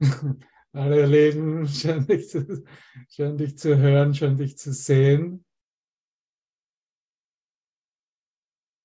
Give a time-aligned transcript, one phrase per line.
[0.72, 2.64] Alle Leben, schön dich, zu,
[3.08, 5.44] schön dich zu hören, schön dich zu sehen.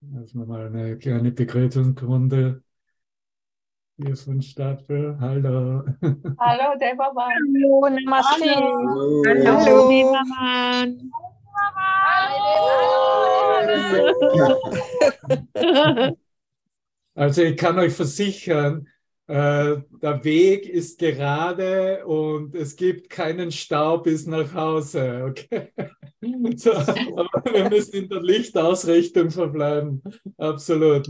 [0.01, 2.63] Lassen wir mal eine kleine Begrüßungsrunde
[3.97, 5.17] hier von Stapel.
[5.19, 5.83] Hallo.
[6.39, 7.31] Hallo, Devaman.
[7.31, 8.55] Hallo, Namaste.
[8.55, 9.23] Hallo.
[9.25, 11.11] Hallo, Devaman.
[17.15, 18.87] Also ich kann euch versichern,
[19.33, 25.25] äh, der Weg ist gerade und es gibt keinen Stau bis nach Hause.
[25.29, 25.69] Okay?
[26.55, 30.01] So, aber wir müssen in der Lichtausrichtung verbleiben.
[30.37, 31.09] Absolut.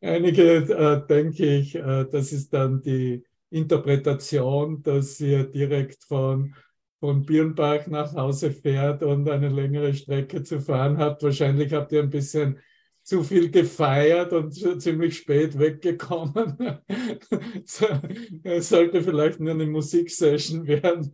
[0.00, 6.54] Einige äh, denke ich, äh, das ist dann die Interpretation, dass ihr direkt von,
[7.00, 11.20] von Birnbach nach Hause fährt und eine längere Strecke zu fahren habt.
[11.24, 12.60] Wahrscheinlich habt ihr ein bisschen
[13.08, 16.58] zu viel gefeiert und ziemlich spät weggekommen.
[18.44, 21.10] Es sollte vielleicht nur eine Musiksession werden.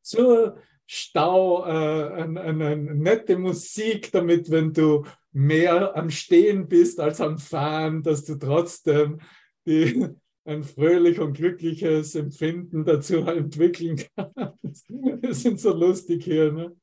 [0.00, 7.20] Zur Stau, äh, eine, eine nette Musik, damit, wenn du mehr am Stehen bist als
[7.20, 9.18] am Fahren, dass du trotzdem
[9.66, 10.06] die,
[10.44, 14.88] ein fröhlich und glückliches Empfinden dazu entwickeln kannst.
[14.88, 16.52] Wir sind so lustig hier.
[16.52, 16.76] Ne?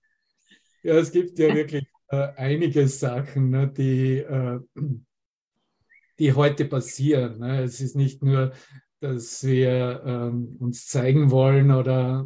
[0.84, 4.60] Ja, es gibt ja wirklich äh, einige Sachen, ne, die, äh,
[6.18, 7.40] die heute passieren.
[7.40, 7.64] Ne?
[7.64, 8.52] Es ist nicht nur,
[9.00, 12.26] dass wir ähm, uns zeigen wollen oder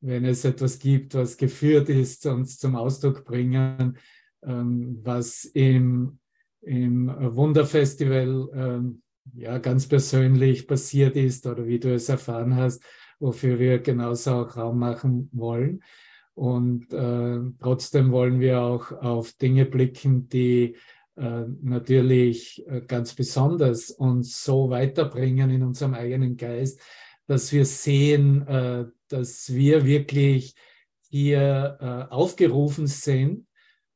[0.00, 3.96] wenn es etwas gibt, was geführt ist, uns zum Ausdruck bringen,
[4.42, 6.18] ähm, was im,
[6.62, 9.02] im Wunderfestival ähm,
[9.34, 12.82] ja, ganz persönlich passiert ist oder wie du es erfahren hast,
[13.20, 15.82] wofür wir genauso auch Raum machen wollen.
[16.34, 20.76] Und äh, trotzdem wollen wir auch auf Dinge blicken, die
[21.16, 26.80] äh, natürlich äh, ganz besonders uns so weiterbringen in unserem eigenen Geist,
[27.26, 30.54] dass wir sehen, äh, dass wir wirklich
[31.10, 33.46] hier äh, aufgerufen sind,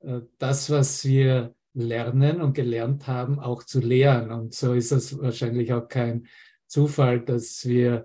[0.00, 4.31] äh, das, was wir lernen und gelernt haben, auch zu lehren.
[4.31, 6.27] Und so ist es wahrscheinlich auch kein
[6.66, 8.05] Zufall, dass wir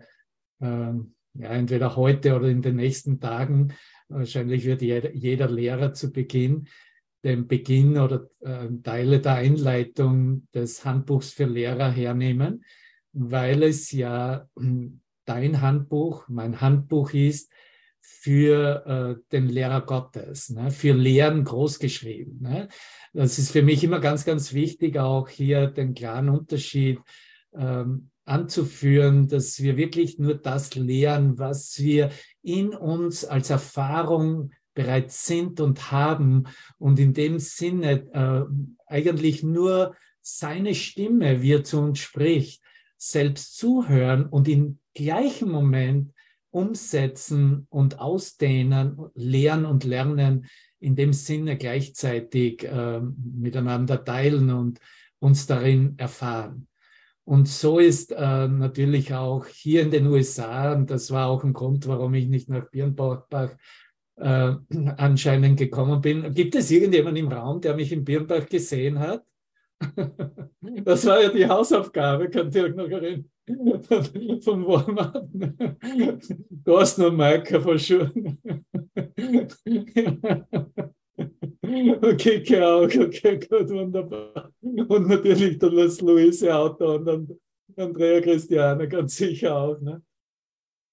[0.62, 3.74] ähm, ja, entweder heute oder in den nächsten Tagen
[4.12, 6.68] Wahrscheinlich wird jeder, jeder Lehrer zu Beginn
[7.24, 12.64] den Beginn oder äh, Teile der Einleitung des Handbuchs für Lehrer hernehmen,
[13.14, 17.52] weil es ja hm, dein Handbuch, mein Handbuch ist
[18.00, 18.86] für
[19.20, 22.42] äh, den Lehrer Gottes, ne, für Lehren großgeschrieben.
[22.42, 22.68] Ne.
[23.14, 27.00] Das ist für mich immer ganz, ganz wichtig, auch hier den klaren Unterschied
[27.54, 32.12] ähm, anzuführen, dass wir wirklich nur das lehren, was wir
[32.42, 36.46] in uns als Erfahrung bereits sind und haben
[36.78, 38.46] und in dem Sinne äh,
[38.88, 42.64] eigentlich nur seine Stimme, wie er zu uns spricht,
[42.98, 46.14] selbst zuhören und im gleichen Moment
[46.52, 50.46] umsetzen und ausdehnen, lehren und lernen,
[50.80, 54.80] in dem Sinne gleichzeitig äh, miteinander teilen und
[55.20, 56.68] uns darin erfahren.
[57.32, 61.54] Und so ist äh, natürlich auch hier in den USA, und das war auch ein
[61.54, 63.56] Grund, warum ich nicht nach Birnbach
[64.18, 64.52] äh,
[64.98, 66.34] anscheinend gekommen bin.
[66.34, 69.24] Gibt es irgendjemanden im Raum, der mich in Birnbach gesehen hat?
[70.84, 73.30] Das war ja die Hausaufgabe, könnt ihr euch noch erinnern?
[74.44, 75.16] Vom Walmart.
[77.00, 78.40] Und Maike von Schuhen.
[81.64, 84.52] Okay, auch, okay, gut, wunderbar.
[84.62, 87.28] Und natürlich dann das Luise Auto und dann
[87.78, 89.80] Andrea Christiane ganz sicher auch.
[89.80, 90.02] Ne?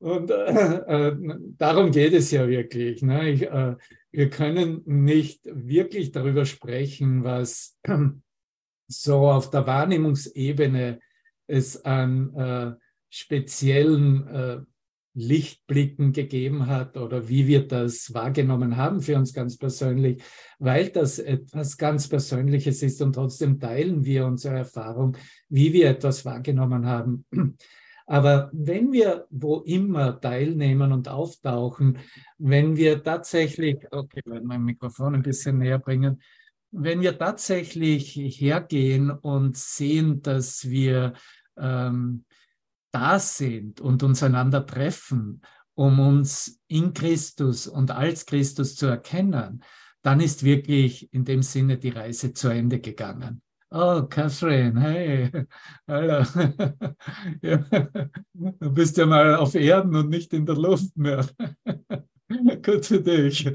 [0.00, 1.16] Und äh, äh,
[1.56, 3.02] darum geht es ja wirklich.
[3.02, 3.30] Ne?
[3.30, 3.76] Ich, äh,
[4.12, 7.76] wir können nicht wirklich darüber sprechen, was
[8.88, 11.00] so auf der Wahrnehmungsebene
[11.46, 12.72] es an äh,
[13.10, 14.60] speziellen äh,
[15.14, 20.22] Lichtblicken gegeben hat oder wie wir das wahrgenommen haben für uns ganz persönlich,
[20.58, 25.16] weil das etwas ganz Persönliches ist und trotzdem teilen wir unsere Erfahrung,
[25.48, 27.24] wie wir etwas wahrgenommen haben.
[28.06, 31.98] Aber wenn wir wo immer teilnehmen und auftauchen,
[32.38, 36.22] wenn wir tatsächlich, okay, ich werde mein Mikrofon ein bisschen näher bringen,
[36.70, 41.14] wenn wir tatsächlich hergehen und sehen, dass wir
[41.58, 42.24] ähm,
[42.90, 45.42] da sind und uns einander treffen,
[45.74, 49.62] um uns in Christus und als Christus zu erkennen,
[50.02, 53.42] dann ist wirklich in dem Sinne die Reise zu Ende gegangen.
[53.70, 55.30] Oh, Catherine, hey,
[55.86, 56.24] hallo.
[57.42, 57.58] Ja,
[58.32, 61.26] du bist ja mal auf Erden und nicht in der Luft mehr.
[62.62, 63.46] Gut für dich.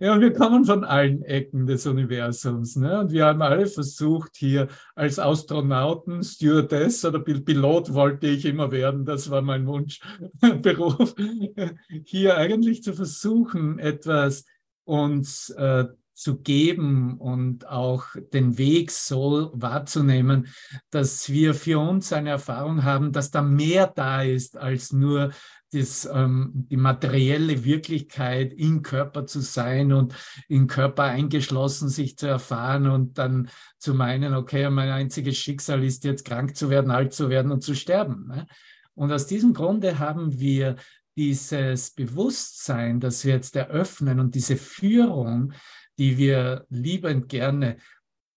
[0.00, 2.76] Ja, wir kommen von allen Ecken des Universums.
[2.76, 3.00] Ne?
[3.00, 9.04] Und wir haben alle versucht, hier als Astronauten, Stewardess oder Pilot wollte ich immer werden,
[9.04, 11.14] das war mein Wunschberuf,
[12.04, 14.44] hier eigentlich zu versuchen, etwas
[14.84, 20.46] uns äh, zu geben und auch den Weg so wahrzunehmen,
[20.90, 25.32] dass wir für uns eine Erfahrung haben, dass da mehr da ist als nur
[25.72, 30.14] das, ähm, die materielle Wirklichkeit im Körper zu sein und
[30.48, 33.48] im Körper eingeschlossen sich zu erfahren und dann
[33.78, 37.62] zu meinen, okay, mein einziges Schicksal ist jetzt krank zu werden, alt zu werden und
[37.62, 38.28] zu sterben.
[38.28, 38.46] Ne?
[38.94, 40.76] Und aus diesem Grunde haben wir
[41.16, 45.52] dieses Bewusstsein, das wir jetzt eröffnen und diese Führung,
[45.98, 47.76] die wir liebend gerne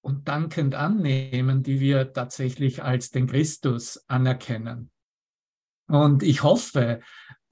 [0.02, 4.92] und dankend annehmen, die wir tatsächlich als den Christus anerkennen.
[5.88, 7.02] Und ich hoffe,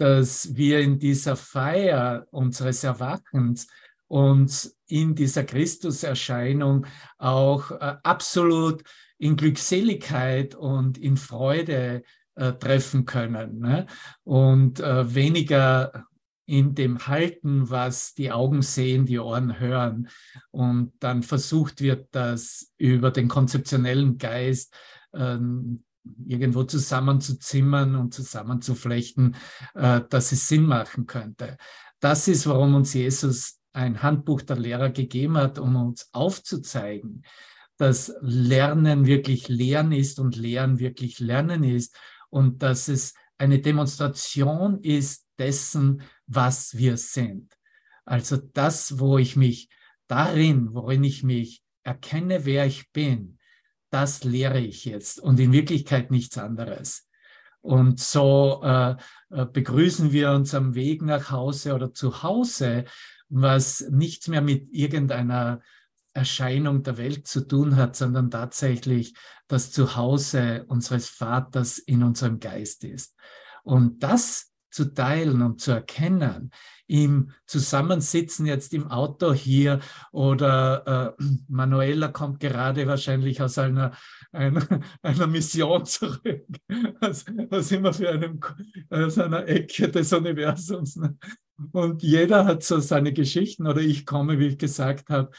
[0.04, 3.68] dass wir in dieser Feier unseres Erwachens
[4.10, 6.86] uns in dieser Christuserscheinung
[7.18, 8.84] auch äh, absolut
[9.18, 12.04] in Glückseligkeit und in Freude
[12.36, 13.88] äh, treffen können ne?
[14.26, 16.06] und äh, weniger
[16.46, 20.10] in dem halten, was die Augen sehen, die Ohren hören.
[20.52, 24.76] Und dann versucht wird, das über den konzeptionellen Geist
[25.14, 25.86] ähm,
[26.26, 29.36] irgendwo zusammenzuzimmern und zusammenzuflechten,
[29.74, 31.58] äh, dass es Sinn machen könnte.
[32.00, 37.24] Das ist, warum uns Jesus ein Handbuch der Lehrer gegeben hat, um uns aufzuzeigen,
[37.78, 41.96] dass Lernen wirklich Lernen ist und Lehren wirklich Lernen ist
[42.30, 47.54] und dass es eine Demonstration ist dessen, was wir sind.
[48.06, 49.70] Also das, wo ich mich
[50.08, 53.40] darin, worin ich mich erkenne, wer ich bin,
[53.94, 57.07] das lehre ich jetzt und in Wirklichkeit nichts anderes.
[57.62, 58.95] Und so äh,
[59.30, 62.86] äh, begrüßen wir uns am Weg nach Hause oder zu Hause,
[63.30, 65.62] was nichts mehr mit irgendeiner
[66.13, 69.13] Erscheinung der Welt zu tun hat, sondern tatsächlich
[69.48, 73.16] das Zuhause unseres Vaters in unserem Geist ist.
[73.63, 76.51] Und das zu teilen und zu erkennen,
[76.88, 79.80] im Zusammensitzen jetzt im Auto hier
[80.12, 83.91] oder äh, Manuela kommt gerade wahrscheinlich aus einer,
[84.31, 84.68] einer,
[85.01, 86.45] einer Mission zurück,
[87.01, 88.39] aus, aus immer für einem,
[88.89, 90.97] aus einer Ecke des Universums.
[90.97, 91.18] Ne?
[91.71, 95.31] Und jeder hat so seine Geschichten oder ich komme, wie ich gesagt habe,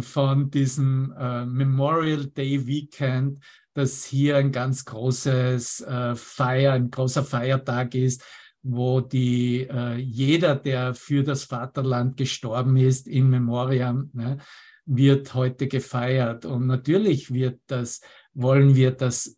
[0.00, 3.42] von diesem äh, Memorial Day Weekend,
[3.74, 8.24] das hier ein ganz großes äh, Feier, ein großer Feiertag ist,
[8.62, 14.38] wo die, äh, jeder, der für das Vaterland gestorben ist, in Memoriam, ne,
[14.84, 16.44] wird heute gefeiert.
[16.44, 18.00] Und natürlich wird das,
[18.34, 19.36] wollen wir das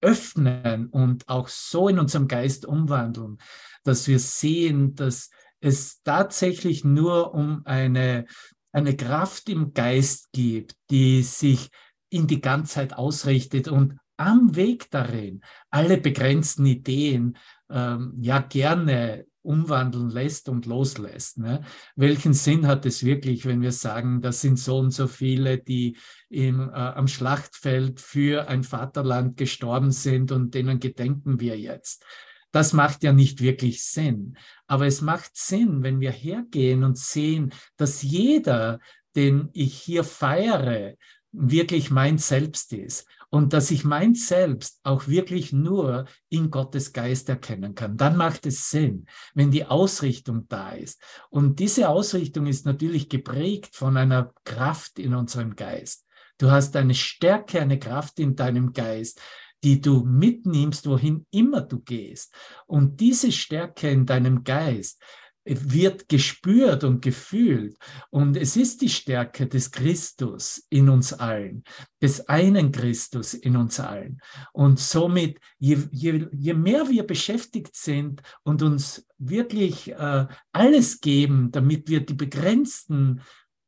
[0.00, 3.38] öffnen und auch so in unserem Geist umwandeln,
[3.84, 5.30] dass wir sehen, dass
[5.60, 8.26] es tatsächlich nur um eine,
[8.72, 11.70] eine Kraft im Geist gibt, die sich
[12.10, 17.38] in die Ganzheit ausrichtet und am Weg darin alle begrenzten Ideen
[17.72, 21.38] ähm, ja gerne umwandeln lässt und loslässt.
[21.38, 21.62] Ne?
[21.96, 25.96] Welchen Sinn hat es wirklich, wenn wir sagen, das sind so und so viele, die
[26.28, 32.04] im, äh, am Schlachtfeld für ein Vaterland gestorben sind und denen gedenken wir jetzt?
[32.52, 34.36] Das macht ja nicht wirklich Sinn.
[34.66, 38.78] Aber es macht Sinn, wenn wir hergehen und sehen, dass jeder,
[39.16, 40.94] den ich hier feiere,
[41.32, 47.30] wirklich mein Selbst ist und dass ich mein Selbst auch wirklich nur in Gottes Geist
[47.30, 47.96] erkennen kann.
[47.96, 51.00] Dann macht es Sinn, wenn die Ausrichtung da ist.
[51.30, 56.04] Und diese Ausrichtung ist natürlich geprägt von einer Kraft in unserem Geist.
[56.36, 59.18] Du hast eine Stärke, eine Kraft in deinem Geist,
[59.64, 62.34] die du mitnimmst, wohin immer du gehst.
[62.66, 65.02] Und diese Stärke in deinem Geist,
[65.44, 67.76] wird gespürt und gefühlt.
[68.10, 71.64] Und es ist die Stärke des Christus in uns allen,
[72.00, 74.20] des einen Christus in uns allen.
[74.52, 81.50] Und somit, je, je, je mehr wir beschäftigt sind und uns wirklich äh, alles geben,
[81.50, 83.22] damit wir die begrenzten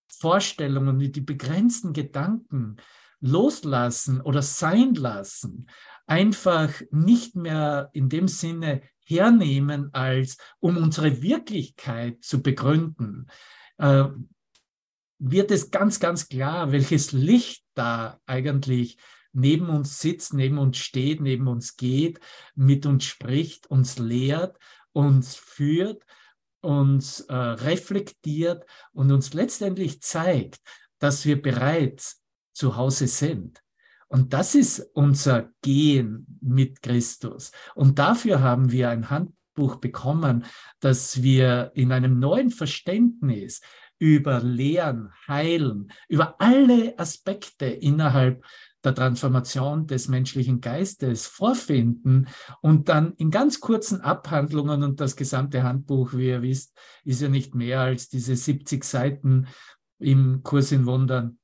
[0.08, 2.76] Vorstellungen, die begrenzten Gedanken
[3.20, 5.66] loslassen oder sein lassen,
[6.06, 13.28] einfach nicht mehr in dem Sinne hernehmen, als um unsere Wirklichkeit zu begründen,
[13.78, 14.04] äh,
[15.18, 18.98] wird es ganz, ganz klar, welches Licht da eigentlich
[19.32, 22.20] neben uns sitzt, neben uns steht, neben uns geht,
[22.54, 24.58] mit uns spricht, uns lehrt,
[24.92, 26.04] uns führt,
[26.60, 30.60] uns äh, reflektiert und uns letztendlich zeigt,
[30.98, 33.63] dass wir bereits zu Hause sind.
[34.14, 37.50] Und das ist unser Gehen mit Christus.
[37.74, 40.44] Und dafür haben wir ein Handbuch bekommen,
[40.78, 43.60] dass wir in einem neuen Verständnis
[43.98, 48.44] über Lehren, Heilen, über alle Aspekte innerhalb
[48.84, 52.28] der Transformation des menschlichen Geistes vorfinden
[52.60, 57.28] und dann in ganz kurzen Abhandlungen und das gesamte Handbuch, wie ihr wisst, ist ja
[57.28, 59.48] nicht mehr als diese 70 Seiten
[59.98, 61.40] im Kurs in Wundern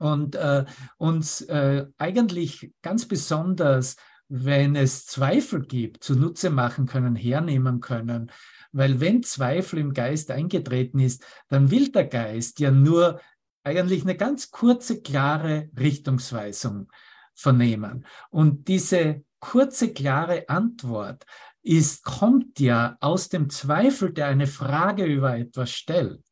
[0.00, 0.64] und äh,
[0.96, 3.96] uns äh, eigentlich ganz besonders,
[4.28, 8.32] wenn es Zweifel gibt, zunutze machen können, hernehmen können.
[8.72, 13.20] Weil wenn Zweifel im Geist eingetreten ist, dann will der Geist ja nur
[13.62, 16.90] eigentlich eine ganz kurze, klare Richtungsweisung
[17.34, 18.06] vernehmen.
[18.30, 21.26] Und diese kurze, klare Antwort
[21.62, 26.22] ist, kommt ja aus dem Zweifel, der eine Frage über etwas stellt.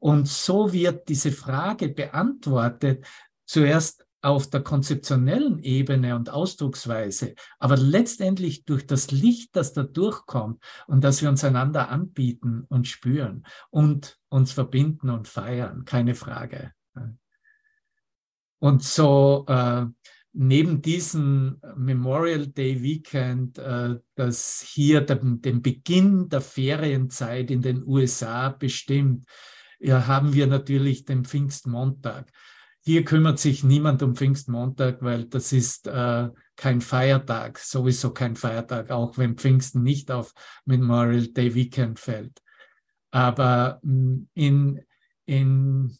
[0.00, 3.06] Und so wird diese Frage beantwortet,
[3.46, 10.62] zuerst auf der konzeptionellen Ebene und Ausdrucksweise, aber letztendlich durch das Licht, das da durchkommt
[10.86, 16.72] und das wir uns einander anbieten und spüren und uns verbinden und feiern, keine Frage.
[18.58, 19.86] Und so äh,
[20.32, 27.82] neben diesem Memorial Day Weekend, äh, das hier den, den Beginn der Ferienzeit in den
[27.86, 29.24] USA bestimmt,
[29.80, 32.30] ja, haben wir natürlich den Pfingstmontag.
[32.82, 38.90] Hier kümmert sich niemand um Pfingstmontag, weil das ist äh, kein Feiertag, sowieso kein Feiertag,
[38.90, 40.32] auch wenn Pfingsten nicht auf
[40.64, 42.40] Memorial Day Weekend fällt.
[43.10, 44.80] Aber mm, in,
[45.26, 45.98] in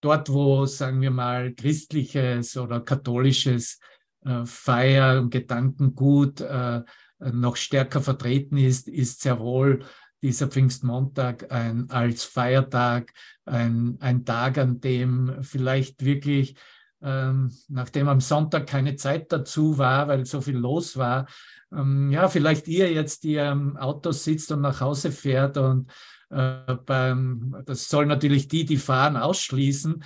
[0.00, 3.80] dort, wo, sagen wir mal, christliches oder katholisches
[4.24, 6.82] äh, Feier- und Gedankengut äh,
[7.18, 9.84] noch stärker vertreten ist, ist sehr wohl
[10.22, 13.12] dieser Pfingstmontag ein, als Feiertag,
[13.44, 16.56] ein, ein Tag, an dem vielleicht wirklich,
[17.02, 21.26] ähm, nachdem am Sonntag keine Zeit dazu war, weil so viel los war,
[21.72, 25.90] ähm, ja, vielleicht ihr jetzt, die am Auto sitzt und nach Hause fährt und
[26.30, 30.04] beim, das soll natürlich die, die fahren, ausschließen.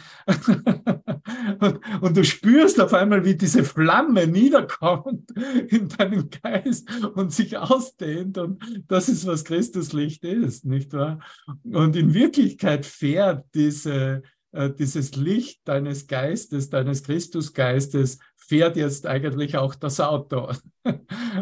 [1.61, 5.31] und, und, du spürst auf einmal, wie diese Flamme niederkommt
[5.69, 8.39] in deinen Geist und sich ausdehnt.
[8.39, 11.19] Und das ist, was Christuslicht ist, nicht wahr?
[11.63, 19.59] Und in Wirklichkeit fährt diese, äh, dieses Licht deines Geistes, deines Christusgeistes, fährt jetzt eigentlich
[19.59, 20.51] auch das Auto.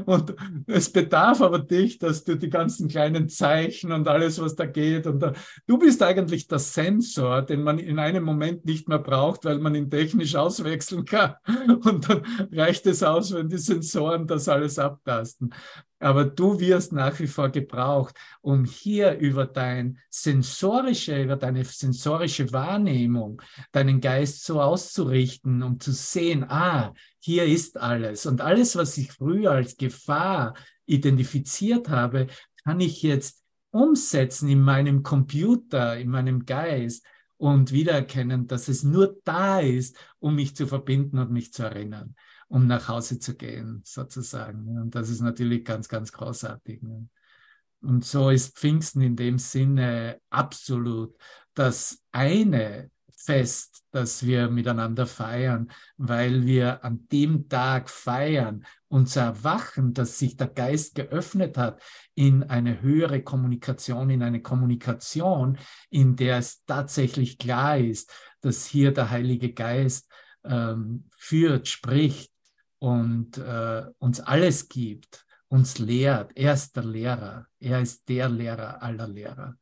[0.06, 0.34] Und
[0.66, 5.06] es bedarf aber dich, dass du die ganzen kleinen Zeichen und alles, was da geht,
[5.06, 5.32] und da,
[5.66, 9.74] du bist eigentlich der Sensor, den man in einem Moment nicht mehr braucht, weil man
[9.74, 11.34] ihn technisch auswechseln kann.
[11.84, 12.22] Und dann
[12.52, 15.52] reicht es aus, wenn die Sensoren das alles abtasten.
[16.02, 22.52] Aber du wirst nach wie vor gebraucht, um hier über dein sensorische, über deine sensorische
[22.52, 28.26] Wahrnehmung, deinen Geist so auszurichten, um zu sehen, ah, hier ist alles.
[28.26, 30.54] Und alles, was ich früher als Gefahr
[30.86, 32.26] identifiziert habe,
[32.64, 39.18] kann ich jetzt umsetzen in meinem Computer, in meinem Geist und wiedererkennen, dass es nur
[39.24, 42.14] da ist, um mich zu verbinden und mich zu erinnern
[42.52, 44.76] um nach Hause zu gehen, sozusagen.
[44.76, 46.82] Und das ist natürlich ganz, ganz großartig.
[47.80, 51.16] Und so ist Pfingsten in dem Sinne absolut
[51.54, 52.90] das eine
[53.24, 60.36] Fest, das wir miteinander feiern, weil wir an dem Tag feiern, unser Erwachen, dass sich
[60.36, 61.82] der Geist geöffnet hat
[62.14, 65.58] in eine höhere Kommunikation, in eine Kommunikation,
[65.90, 70.10] in der es tatsächlich klar ist, dass hier der Heilige Geist
[70.44, 72.32] ähm, führt, spricht,
[72.82, 76.32] und äh, uns alles gibt, uns lehrt.
[76.34, 77.46] Er ist der Lehrer.
[77.60, 79.56] Er ist der Lehrer aller Lehrer.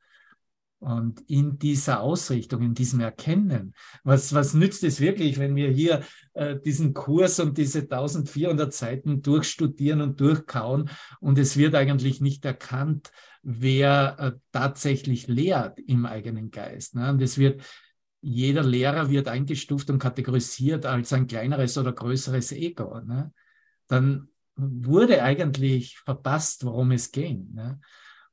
[0.80, 6.02] Und in dieser Ausrichtung, in diesem Erkennen, was, was nützt es wirklich, wenn wir hier
[6.32, 10.88] äh, diesen Kurs und diese 1400 Seiten durchstudieren und durchkauen
[11.20, 16.94] und es wird eigentlich nicht erkannt, wer äh, tatsächlich lehrt im eigenen Geist.
[16.94, 17.10] Ne?
[17.10, 17.62] Und es wird
[18.22, 23.32] jeder Lehrer wird eingestuft und kategorisiert als ein kleineres oder größeres Ego, ne?
[23.86, 27.52] dann wurde eigentlich verpasst, worum es ging.
[27.54, 27.80] Ne?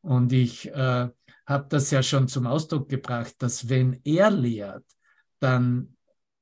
[0.02, 1.10] Und ich äh,
[1.48, 4.86] habe das ja schon zum Ausdruck gebracht, dass wenn er lehrt,
[5.40, 5.96] dann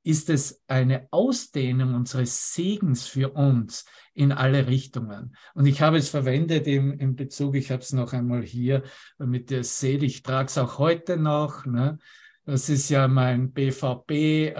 [0.04, 5.36] ist es eine Ausdehnung unseres Segens für uns in alle Richtungen.
[5.56, 8.84] Und ich habe es verwendet im, im Bezug, ich habe es noch einmal hier,
[9.18, 11.66] damit ihr es seht, ich trage es auch heute noch.
[11.66, 11.98] Ne?
[12.46, 14.54] Das ist ja mein BVB-T-Shirt,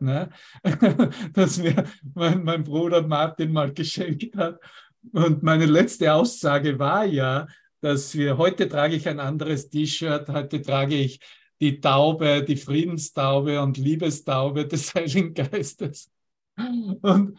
[0.00, 0.30] äh, ne?
[1.32, 4.58] das mir mein, mein Bruder Martin mal geschenkt hat.
[5.12, 7.46] Und meine letzte Aussage war ja,
[7.80, 11.20] dass wir heute trage ich ein anderes T-Shirt, heute trage ich
[11.60, 16.10] die Taube, die Friedenstaube und Liebestaube des Heiligen Geistes.
[17.02, 17.36] Und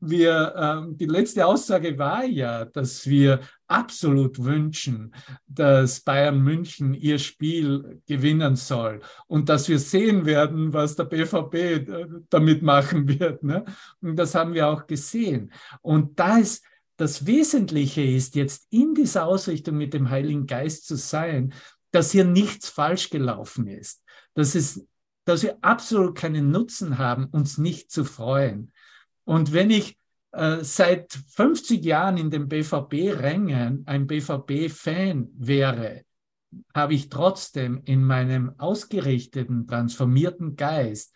[0.00, 5.14] wir, äh, die letzte Aussage war ja, dass wir absolut wünschen,
[5.46, 11.54] dass Bayern München ihr Spiel gewinnen soll und dass wir sehen werden, was der BVB
[11.54, 13.42] äh, damit machen wird.
[13.42, 13.64] Ne?
[14.00, 15.52] Und das haben wir auch gesehen.
[15.80, 16.64] Und da ist
[16.96, 21.52] das Wesentliche ist jetzt in dieser Ausrichtung mit dem Heiligen Geist zu sein,
[21.90, 24.86] dass hier nichts falsch gelaufen ist, dass es,
[25.24, 28.72] dass wir absolut keinen Nutzen haben, uns nicht zu freuen.
[29.24, 29.96] Und wenn ich
[30.32, 36.04] äh, seit 50 Jahren in den BVB-Rängen ein BVB-Fan wäre,
[36.74, 41.14] habe ich trotzdem in meinem ausgerichteten, transformierten Geist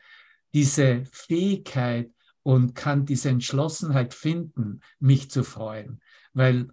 [0.55, 2.11] diese Fähigkeit
[2.43, 6.01] und kann diese Entschlossenheit finden, mich zu freuen,
[6.33, 6.69] weil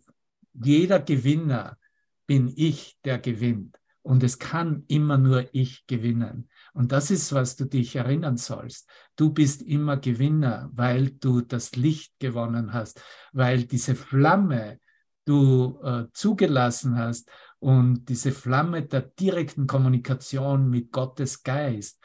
[0.54, 1.78] jeder Gewinner
[2.28, 3.78] bin ich, der gewinnt.
[4.02, 6.50] Und es kann immer nur ich gewinnen.
[6.74, 8.88] Und das ist, was du dich erinnern sollst.
[9.16, 13.02] Du bist immer Gewinner, weil du das Licht gewonnen hast,
[13.34, 14.80] weil diese Flamme
[15.26, 22.00] du äh, zugelassen hast und diese Flamme der direkten Kommunikation mit Gottes Geist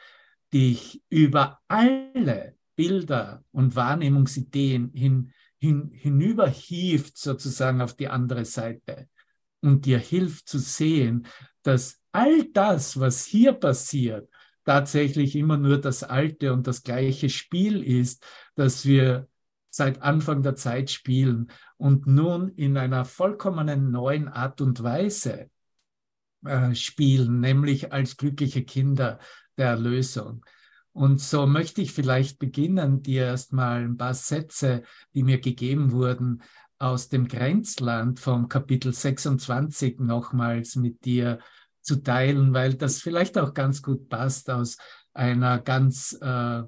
[0.51, 9.07] dich über alle Bilder und Wahrnehmungsideen hin, hin, hinüberhieft sozusagen auf die andere Seite
[9.61, 11.27] und dir hilft zu sehen,
[11.61, 14.27] dass all das, was hier passiert,
[14.65, 19.27] tatsächlich immer nur das alte und das gleiche Spiel ist, das wir
[19.69, 25.51] seit Anfang der Zeit spielen und nun in einer vollkommenen neuen Art und Weise
[26.43, 29.19] äh, spielen, nämlich als glückliche Kinder
[29.55, 30.43] der Erlösung.
[30.93, 34.83] Und so möchte ich vielleicht beginnen, dir erstmal ein paar Sätze,
[35.13, 36.41] die mir gegeben wurden,
[36.79, 41.39] aus dem Grenzland vom Kapitel 26 nochmals mit dir
[41.81, 44.77] zu teilen, weil das vielleicht auch ganz gut passt aus
[45.13, 46.63] einer ganz äh,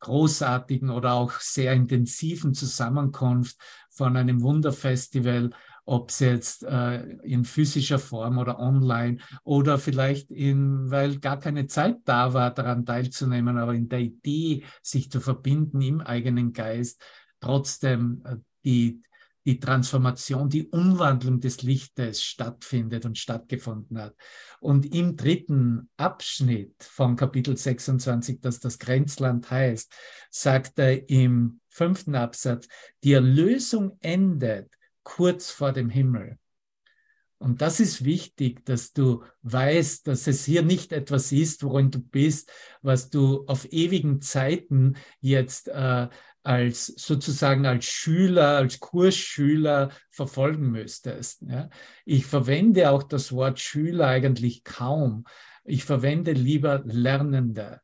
[0.00, 3.56] großartigen oder auch sehr intensiven Zusammenkunft
[3.90, 5.50] von einem Wunderfestival,
[5.88, 11.66] ob es jetzt äh, in physischer Form oder online oder vielleicht in, weil gar keine
[11.66, 17.02] Zeit da war, daran teilzunehmen, aber in der Idee, sich zu verbinden im eigenen Geist,
[17.40, 19.00] trotzdem äh, die,
[19.46, 24.14] die Transformation, die Umwandlung des Lichtes stattfindet und stattgefunden hat.
[24.60, 29.90] Und im dritten Abschnitt vom Kapitel 26, das das Grenzland heißt,
[30.28, 32.68] sagt er im fünften Absatz,
[33.02, 34.77] die Erlösung endet
[35.08, 36.38] kurz vor dem Himmel.
[37.38, 42.00] Und das ist wichtig, dass du weißt, dass es hier nicht etwas ist, worin du
[42.00, 46.08] bist, was du auf ewigen Zeiten jetzt äh,
[46.42, 51.42] als sozusagen als Schüler, als Kursschüler verfolgen müsstest.
[51.42, 51.70] Ja?
[52.04, 55.24] Ich verwende auch das Wort Schüler eigentlich kaum.
[55.64, 57.80] Ich verwende lieber Lernende.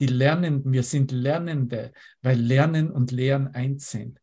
[0.00, 4.21] Die Lernenden, wir sind Lernende, weil Lernen und Lehren eins sind.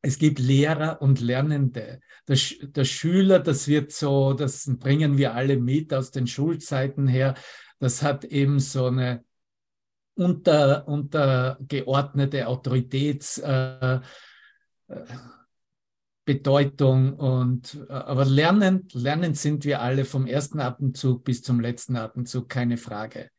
[0.00, 2.00] Es gibt Lehrer und Lernende.
[2.28, 7.34] Der, der Schüler, das wird so, das bringen wir alle mit aus den Schulzeiten her.
[7.80, 9.24] Das hat eben so eine
[10.14, 14.02] unter, untergeordnete Autoritätsbedeutung
[16.26, 21.96] äh, und äh, aber lernen, lernen sind wir alle vom ersten Atemzug bis zum letzten
[21.96, 23.30] Atemzug, keine Frage.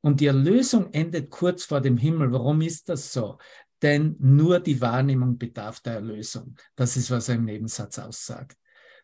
[0.00, 2.32] Und die Erlösung endet kurz vor dem Himmel.
[2.32, 3.38] Warum ist das so?
[3.82, 6.56] Denn nur die Wahrnehmung bedarf der Erlösung.
[6.74, 8.56] Das ist, was er im Nebensatz aussagt.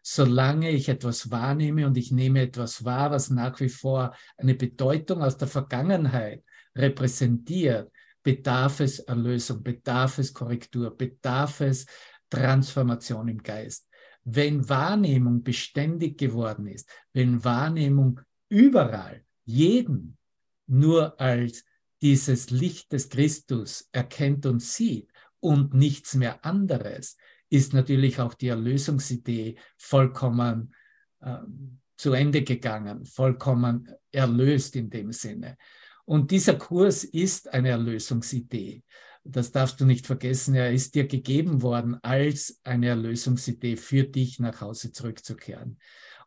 [0.03, 5.23] Solange ich etwas wahrnehme und ich nehme etwas wahr, was nach wie vor eine Bedeutung
[5.23, 6.45] aus der Vergangenheit
[6.77, 7.91] repräsentiert,
[8.23, 11.87] bedarf es Erlösung, bedarf es Korrektur, bedarf es
[12.29, 13.89] Transformation im Geist.
[14.25, 20.17] Wenn Wahrnehmung beständig geworden ist, wenn Wahrnehmung überall, jeden
[20.67, 21.65] nur als
[22.05, 27.17] dieses Licht des Christus erkennt und sieht und nichts mehr anderes,
[27.49, 30.75] ist natürlich auch die Erlösungsidee vollkommen
[31.23, 31.39] äh,
[31.97, 35.57] zu Ende gegangen, vollkommen erlöst in dem Sinne.
[36.05, 38.83] Und dieser Kurs ist eine Erlösungsidee.
[39.25, 40.55] Das darfst du nicht vergessen.
[40.55, 45.79] Er ist dir gegeben worden als eine Erlösungsidee für dich nach Hause zurückzukehren.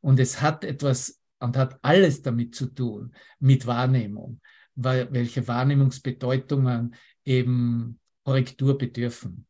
[0.02, 4.42] Und es hat etwas und hat alles damit zu tun, mit Wahrnehmung,
[4.78, 9.48] welche Wahrnehmungsbedeutungen eben Korrektur bedürfen.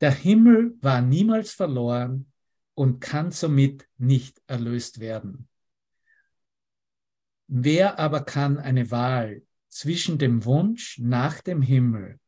[0.00, 2.30] Der Himmel war niemals verloren
[2.74, 5.48] und kann somit nicht erlöst werden.
[7.48, 12.20] Wer aber kann eine Wahl zwischen dem Wunsch nach dem Himmel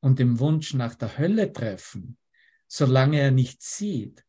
[0.00, 2.18] und dem Wunsch nach der Hölle treffen,
[2.66, 4.24] solange er nicht sieht,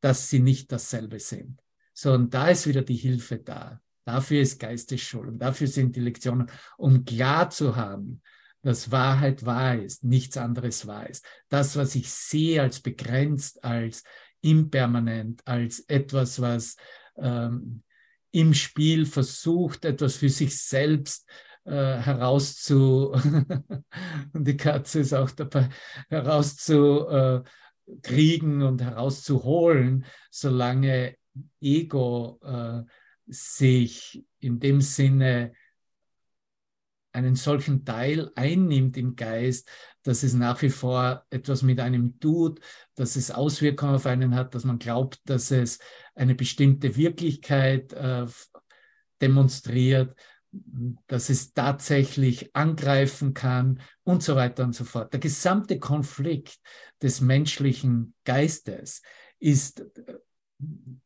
[0.00, 1.60] dass sie nicht dasselbe sind?
[1.92, 3.82] So, und da ist wieder die Hilfe da.
[4.04, 8.22] Dafür ist Geistesschulung, dafür sind die Lektionen, um klar zu haben,
[8.62, 11.24] dass Wahrheit wahr ist, nichts anderes wahr ist.
[11.48, 14.02] Das, was ich sehe als begrenzt, als
[14.42, 16.76] impermanent, als etwas, was
[17.16, 17.82] ähm,
[18.32, 21.28] im Spiel versucht, etwas für sich selbst
[21.64, 23.12] äh, herauszu,
[24.32, 25.68] und die Katze ist auch dabei,
[26.08, 31.16] herauszukriegen und herauszuholen, solange
[31.60, 32.82] Ego äh,
[33.30, 35.52] sich in dem Sinne
[37.12, 39.68] einen solchen Teil einnimmt im Geist,
[40.02, 42.60] dass es nach wie vor etwas mit einem tut,
[42.94, 45.78] dass es Auswirkungen auf einen hat, dass man glaubt, dass es
[46.14, 48.26] eine bestimmte Wirklichkeit äh,
[49.20, 50.14] demonstriert,
[51.06, 55.12] dass es tatsächlich angreifen kann und so weiter und so fort.
[55.12, 56.58] Der gesamte Konflikt
[57.02, 59.02] des menschlichen Geistes
[59.38, 60.14] ist, äh,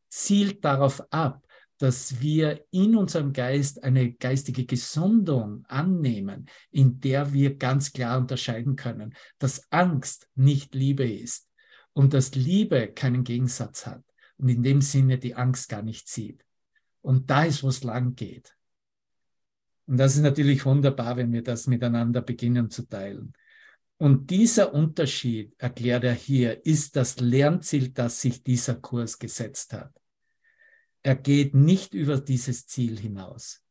[0.09, 1.44] zielt darauf ab,
[1.85, 8.75] dass wir in unserem Geist eine geistige Gesundung annehmen, in der wir ganz klar unterscheiden
[8.75, 11.47] können, dass Angst nicht Liebe ist
[11.93, 14.03] und dass Liebe keinen Gegensatz hat
[14.39, 16.43] und in dem Sinne die Angst gar nicht sieht.
[17.03, 18.57] Und da ist, wo es lang geht.
[19.85, 23.35] Und das ist natürlich wunderbar, wenn wir das miteinander beginnen zu teilen.
[23.99, 29.93] Und dieser Unterschied, erklärt er hier, ist das Lernziel, das sich dieser Kurs gesetzt hat
[31.05, 33.63] er geht nicht über dieses Ziel hinaus.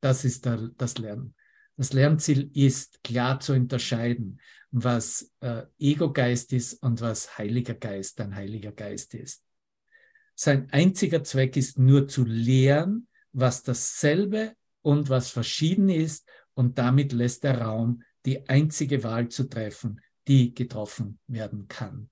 [0.00, 1.34] Das ist der, das Lernen.
[1.76, 8.34] Das Lernziel ist klar zu unterscheiden, was äh, Ego-Geist ist und was Heiliger Geist, ein
[8.34, 9.42] Heiliger Geist ist.
[10.34, 17.12] Sein einziger Zweck ist nur zu lehren, was dasselbe und was verschieden ist und damit
[17.12, 22.09] lässt er Raum, die einzige Wahl zu treffen, die getroffen werden kann.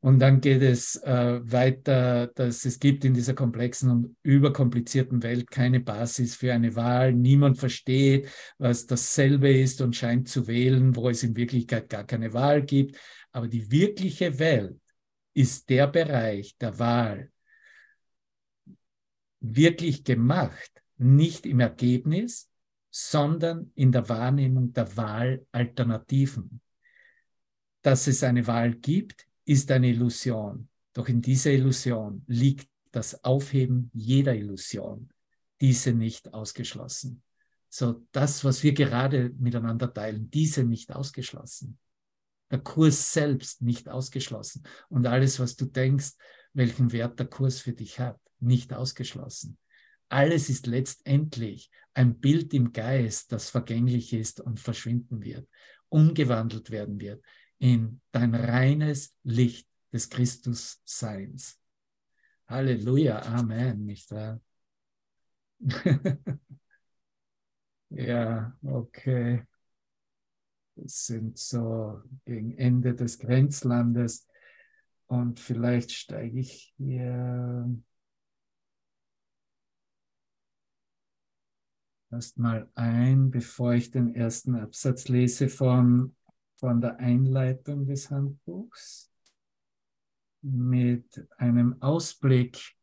[0.00, 5.50] Und dann geht es äh, weiter, dass es gibt in dieser komplexen und überkomplizierten Welt
[5.50, 7.12] keine Basis für eine Wahl.
[7.12, 12.32] Niemand versteht, was dasselbe ist und scheint zu wählen, wo es in Wirklichkeit gar keine
[12.32, 12.96] Wahl gibt.
[13.32, 14.78] Aber die wirkliche Welt
[15.34, 17.30] ist der Bereich der Wahl
[19.40, 22.48] wirklich gemacht, nicht im Ergebnis,
[22.90, 26.60] sondern in der Wahrnehmung der Wahlalternativen.
[27.82, 30.68] Dass es eine Wahl gibt, ist eine Illusion.
[30.92, 35.08] Doch in dieser Illusion liegt das Aufheben jeder Illusion,
[35.60, 37.22] diese nicht ausgeschlossen.
[37.70, 41.78] So das, was wir gerade miteinander teilen, diese nicht ausgeschlossen.
[42.50, 44.64] Der Kurs selbst nicht ausgeschlossen.
[44.88, 46.12] Und alles, was du denkst,
[46.52, 49.58] welchen Wert der Kurs für dich hat, nicht ausgeschlossen.
[50.10, 55.48] Alles ist letztendlich ein Bild im Geist, das vergänglich ist und verschwinden wird,
[55.88, 57.22] umgewandelt werden wird
[57.58, 61.60] in dein reines Licht des Christusseins.
[62.46, 64.40] Halleluja, Amen, nicht wahr?
[67.90, 69.44] ja, okay.
[70.76, 74.28] Wir sind so gegen Ende des Grenzlandes
[75.06, 77.68] und vielleicht steige ich hier
[82.10, 86.14] erstmal ein, bevor ich den ersten Absatz lese von
[86.58, 89.10] von der Einleitung des Handbuchs
[90.42, 92.76] mit einem Ausblick,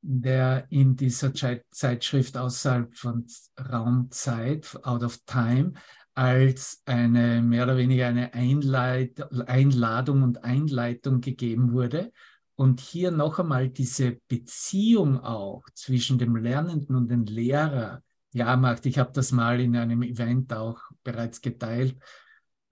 [0.00, 1.32] der in dieser
[1.70, 3.26] Zeitschrift außerhalb von
[3.58, 5.72] Raumzeit, out of time,
[6.14, 12.12] als eine mehr oder weniger eine Einleit Einladung und Einleitung gegeben wurde.
[12.56, 18.02] Und hier noch einmal diese Beziehung auch zwischen dem Lernenden und dem Lehrer
[18.34, 18.84] ja macht.
[18.84, 21.96] Ich habe das mal in einem Event auch bereits geteilt,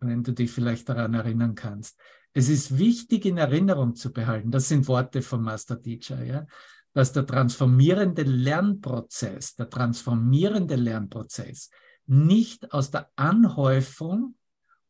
[0.00, 1.98] wenn du dich vielleicht daran erinnern kannst.
[2.34, 6.46] Es ist wichtig in Erinnerung zu behalten, das sind Worte vom Master Teacher, ja,
[6.94, 11.70] dass der transformierende Lernprozess, der transformierende Lernprozess
[12.06, 14.34] nicht aus der Anhäufung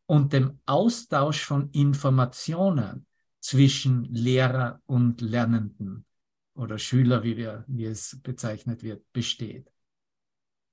[0.06, 3.06] und dem Austausch von Informationen
[3.40, 6.06] zwischen Lehrer und Lernenden
[6.54, 9.71] oder Schüler, wie, wir, wie es bezeichnet wird, besteht.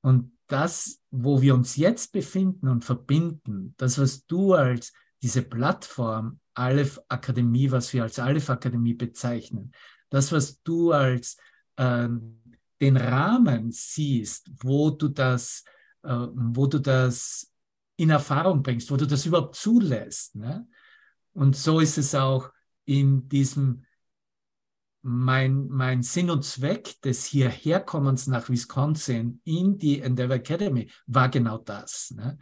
[0.02, 6.40] Und das, wo wir uns jetzt befinden und verbinden, das, was du als diese Plattform
[6.54, 9.72] Aleph Akademie, was wir als Aleph Akademie bezeichnen,
[10.10, 11.38] das, was du als
[11.76, 12.10] äh,
[12.82, 15.64] den Rahmen siehst, wo du das,
[16.04, 17.52] äh, wo du das
[17.98, 20.36] in Erfahrung bringst, wo du das überhaupt zulässt.
[20.36, 20.68] Ne?
[21.34, 22.50] Und so ist es auch
[22.86, 23.84] in diesem
[25.02, 31.58] mein, mein Sinn und Zweck des Hierherkommens nach Wisconsin in die Endeavor Academy war genau
[31.58, 32.12] das.
[32.16, 32.38] Ne?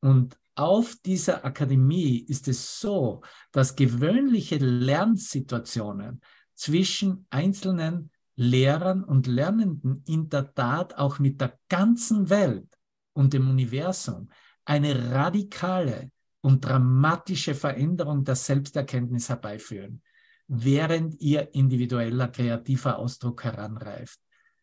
[0.00, 6.20] Und auf dieser Akademie ist es so, dass gewöhnliche Lernsituationen
[6.54, 12.68] zwischen einzelnen Lehrern und Lernenden in der Tat auch mit der ganzen Welt
[13.12, 14.28] und dem Universum
[14.64, 20.02] eine radikale und dramatische Veränderung der Selbsterkenntnis herbeiführen,
[20.46, 24.18] während ihr individueller kreativer Ausdruck heranreift.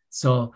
[0.09, 0.53] So,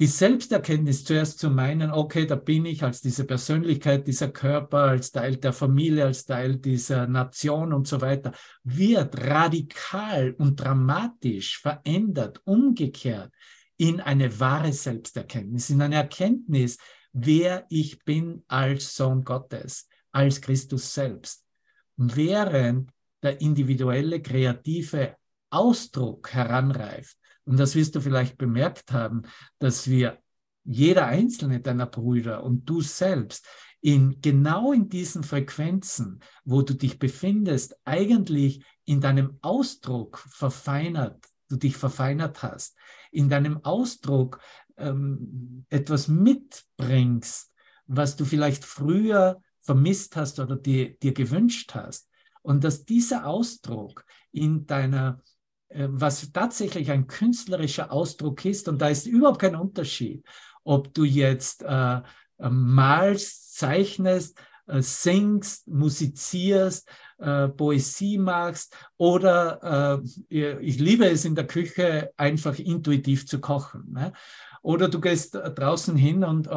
[0.00, 5.10] die Selbsterkenntnis zuerst zu meinen, okay, da bin ich als diese Persönlichkeit, dieser Körper, als
[5.10, 8.30] Teil der Familie, als Teil dieser Nation und so weiter,
[8.62, 13.32] wird radikal und dramatisch verändert, umgekehrt
[13.76, 16.78] in eine wahre Selbsterkenntnis, in eine Erkenntnis,
[17.12, 21.44] wer ich bin als Sohn Gottes, als Christus selbst.
[21.96, 25.16] Während der individuelle kreative
[25.50, 29.22] Ausdruck heranreift, und das wirst du vielleicht bemerkt haben,
[29.58, 30.18] dass wir,
[30.70, 33.46] jeder einzelne deiner Brüder und du selbst,
[33.80, 41.56] in genau in diesen Frequenzen, wo du dich befindest, eigentlich in deinem Ausdruck verfeinert, du
[41.56, 42.76] dich verfeinert hast,
[43.12, 44.40] in deinem Ausdruck
[44.76, 47.52] ähm, etwas mitbringst,
[47.86, 52.07] was du vielleicht früher vermisst hast oder dir, dir gewünscht hast.
[52.48, 55.20] Und dass dieser Ausdruck in deiner
[55.68, 58.68] äh, was tatsächlich ein künstlerischer Ausdruck ist.
[58.68, 60.24] Und da ist überhaupt kein Unterschied,
[60.64, 62.02] ob du jetzt äh, äh
[62.48, 71.46] malst, zeichnest, äh, singst, musizierst, äh, Poesie machst oder äh, ich liebe es in der
[71.46, 73.92] Küche einfach intuitiv zu kochen.
[73.92, 74.14] Ne?
[74.62, 76.48] Oder du gehst draußen hin und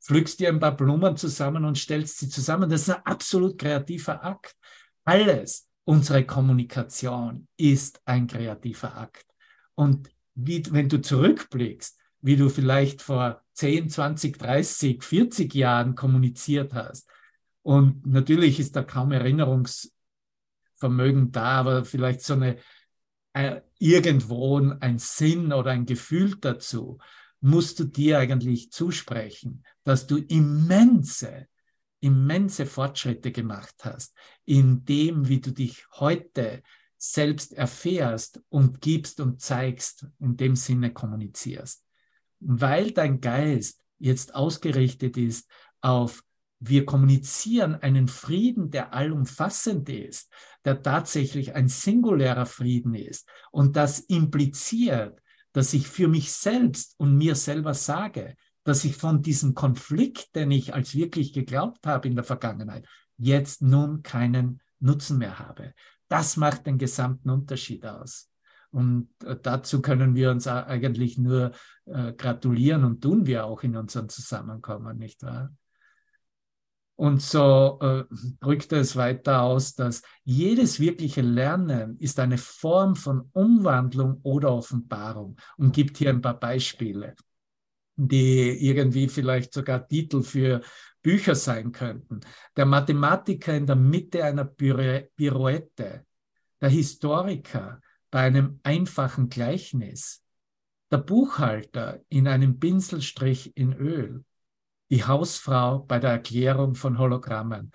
[0.00, 2.68] pflückst dir ein paar Blumen zusammen und stellst sie zusammen.
[2.68, 4.56] Das ist ein absolut kreativer Akt.
[5.04, 9.26] Alles unsere Kommunikation ist ein kreativer Akt.
[9.74, 16.74] Und wie, wenn du zurückblickst, wie du vielleicht vor 10, 20, 30, 40 Jahren kommuniziert
[16.74, 17.08] hast,
[17.62, 22.56] und natürlich ist da kaum Erinnerungsvermögen da, aber vielleicht so eine
[23.32, 26.98] äh, irgendwo ein Sinn oder ein Gefühl dazu,
[27.40, 31.46] musst du dir eigentlich zusprechen, dass du immense
[32.00, 36.62] immense Fortschritte gemacht hast in dem, wie du dich heute
[36.96, 41.84] selbst erfährst und gibst und zeigst, in dem Sinne kommunizierst.
[42.40, 46.22] Weil dein Geist jetzt ausgerichtet ist auf,
[46.58, 50.30] wir kommunizieren einen Frieden, der allumfassend ist,
[50.66, 53.26] der tatsächlich ein singulärer Frieden ist.
[53.50, 59.22] Und das impliziert, dass ich für mich selbst und mir selber sage, dass ich von
[59.22, 65.18] diesem Konflikt, den ich als wirklich geglaubt habe in der Vergangenheit, jetzt nun keinen Nutzen
[65.18, 65.74] mehr habe.
[66.08, 68.30] Das macht den gesamten Unterschied aus.
[68.70, 71.52] Und äh, dazu können wir uns eigentlich nur
[71.86, 75.52] äh, gratulieren und tun wir auch in unseren Zusammenkommen, nicht wahr?
[76.94, 78.04] Und so äh,
[78.40, 85.36] drückt es weiter aus, dass jedes wirkliche Lernen ist eine Form von Umwandlung oder Offenbarung
[85.56, 87.14] und gibt hier ein paar Beispiele
[87.96, 90.62] die irgendwie vielleicht sogar Titel für
[91.02, 92.20] Bücher sein könnten.
[92.56, 96.04] Der Mathematiker in der Mitte einer Pirouette,
[96.60, 100.22] der Historiker bei einem einfachen Gleichnis,
[100.90, 104.24] der Buchhalter in einem Pinselstrich in Öl,
[104.90, 107.70] die Hausfrau bei der Erklärung von Hologrammen.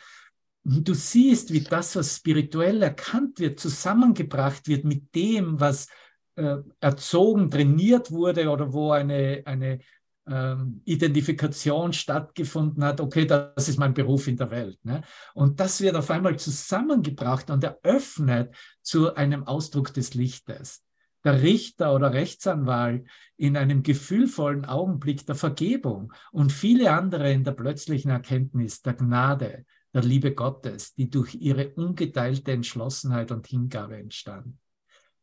[0.64, 5.88] Du siehst, wie das, was spirituell erkannt wird, zusammengebracht wird mit dem, was
[6.36, 9.80] äh, erzogen, trainiert wurde oder wo eine, eine
[10.28, 14.84] ähm, Identifikation stattgefunden hat, okay, das ist mein Beruf in der Welt.
[14.84, 15.02] Ne?
[15.34, 20.84] Und das wird auf einmal zusammengebracht und eröffnet zu einem Ausdruck des Lichtes.
[21.24, 23.08] Der Richter oder Rechtsanwalt
[23.38, 29.66] in einem gefühlvollen Augenblick der Vergebung und viele andere in der plötzlichen Erkenntnis der Gnade,
[29.94, 34.58] der Liebe Gottes, die durch ihre ungeteilte Entschlossenheit und Hingabe entstand.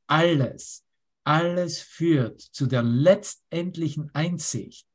[0.07, 0.85] Alles,
[1.25, 4.89] alles führt zu der letztendlichen Einsicht,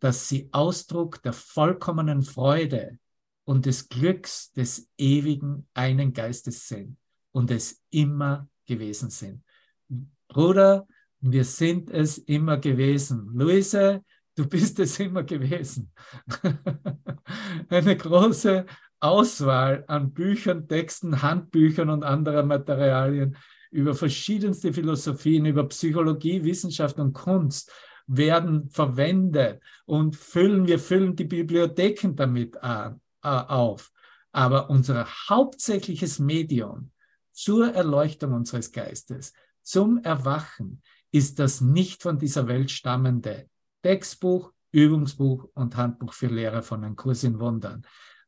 [0.00, 2.98] dass sie Ausdruck der vollkommenen Freude
[3.44, 6.96] und des Glücks des ewigen einen Geistes sind
[7.32, 9.42] und es immer gewesen sind.
[10.28, 10.86] Bruder,
[11.20, 13.30] wir sind es immer gewesen.
[13.34, 14.02] Luise,
[14.34, 15.92] du bist es immer gewesen.
[17.68, 18.64] Eine große
[19.00, 23.36] Auswahl an Büchern, Texten, Handbüchern und anderen Materialien
[23.70, 27.70] über verschiedenste Philosophien, über Psychologie, Wissenschaft und Kunst
[28.10, 33.92] werden verwendet und füllen, wir füllen die Bibliotheken damit an, äh, auf.
[34.32, 36.90] Aber unser hauptsächliches Medium
[37.32, 43.48] zur Erleuchtung unseres Geistes, zum Erwachen, ist das nicht von dieser Welt stammende
[43.82, 47.86] Textbuch, Übungsbuch und Handbuch für Lehrer von einem Kurs in Wundern.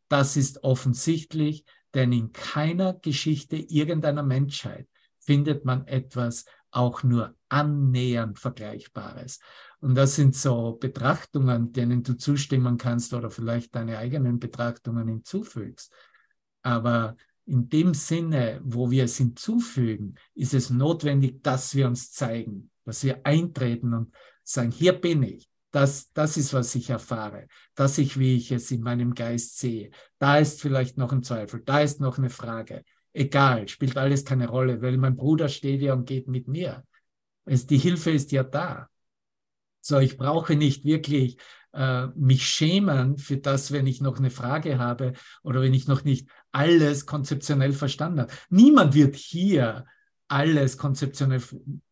[0.08, 1.64] Das ist offensichtlich,
[1.94, 9.38] denn in keiner Geschichte irgendeiner Menschheit findet man etwas, auch nur annähernd Vergleichbares.
[9.80, 15.92] Und das sind so Betrachtungen, denen du zustimmen kannst oder vielleicht deine eigenen Betrachtungen hinzufügst.
[16.62, 22.70] Aber in dem Sinne, wo wir es hinzufügen, ist es notwendig, dass wir uns zeigen,
[22.84, 25.48] dass wir eintreten und sagen, hier bin ich.
[25.72, 27.48] Das, das ist, was ich erfahre.
[27.74, 29.90] Das ich, wie ich es in meinem Geist sehe.
[30.18, 31.62] Da ist vielleicht noch ein Zweifel.
[31.64, 32.84] Da ist noch eine Frage.
[33.12, 36.84] Egal, spielt alles keine Rolle, weil mein Bruder steht ja und geht mit mir.
[37.44, 38.88] Es, die Hilfe ist ja da.
[39.80, 41.38] So, ich brauche nicht wirklich
[41.72, 46.04] äh, mich schämen für das, wenn ich noch eine Frage habe oder wenn ich noch
[46.04, 48.32] nicht alles konzeptionell verstanden habe.
[48.48, 49.86] Niemand wird hier
[50.28, 51.42] alles konzeptionell,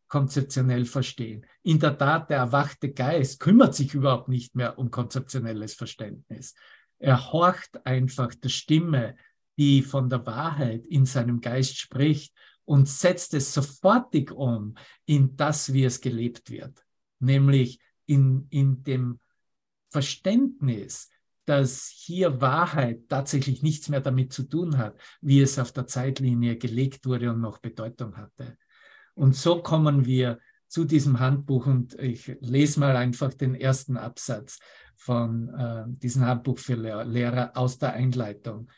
[0.08, 1.44] konzeptionell verstehen.
[1.62, 6.54] In der Tat, der erwachte Geist kümmert sich überhaupt nicht mehr um konzeptionelles Verständnis.
[6.98, 9.16] Er horcht einfach der Stimme,
[9.60, 15.74] die von der Wahrheit in seinem Geist spricht und setzt es sofortig um in das,
[15.74, 16.82] wie es gelebt wird,
[17.18, 19.20] nämlich in, in dem
[19.90, 21.10] Verständnis,
[21.44, 26.56] dass hier Wahrheit tatsächlich nichts mehr damit zu tun hat, wie es auf der Zeitlinie
[26.56, 28.56] gelegt wurde und noch Bedeutung hatte.
[29.12, 34.58] Und so kommen wir zu diesem Handbuch und ich lese mal einfach den ersten Absatz
[34.96, 38.70] von äh, diesem Handbuch für Lehrer aus der Einleitung.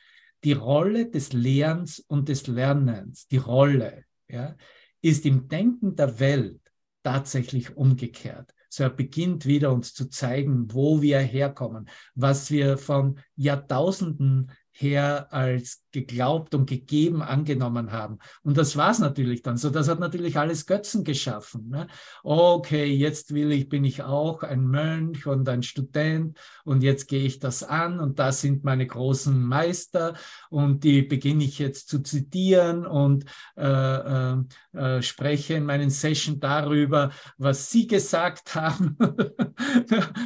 [0.45, 4.57] Die Rolle des Lehrens und des Lernens, die Rolle, ja,
[5.01, 6.61] ist im Denken der Welt
[7.03, 8.53] tatsächlich umgekehrt.
[8.69, 14.51] So er beginnt wieder uns zu zeigen, wo wir herkommen, was wir von Jahrtausenden
[14.83, 18.19] her als geglaubt und gegeben angenommen haben.
[18.43, 19.71] Und das war es natürlich dann so.
[19.71, 21.69] Das hat natürlich alles Götzen geschaffen.
[21.69, 21.87] Ne?
[22.23, 27.25] Okay, jetzt will ich, bin ich auch ein Mönch und ein Student und jetzt gehe
[27.25, 30.15] ich das an und da sind meine großen Meister
[30.51, 33.25] und die beginne ich jetzt zu zitieren und
[33.57, 34.37] äh, äh,
[34.73, 38.97] äh, spreche in meinen Session darüber, was sie gesagt haben.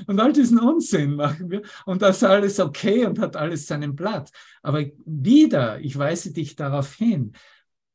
[0.07, 1.63] und all diesen Unsinn machen wir.
[1.85, 4.31] Und das ist alles okay und hat alles seinen Platz.
[4.63, 7.33] Aber wieder, ich weise dich darauf hin,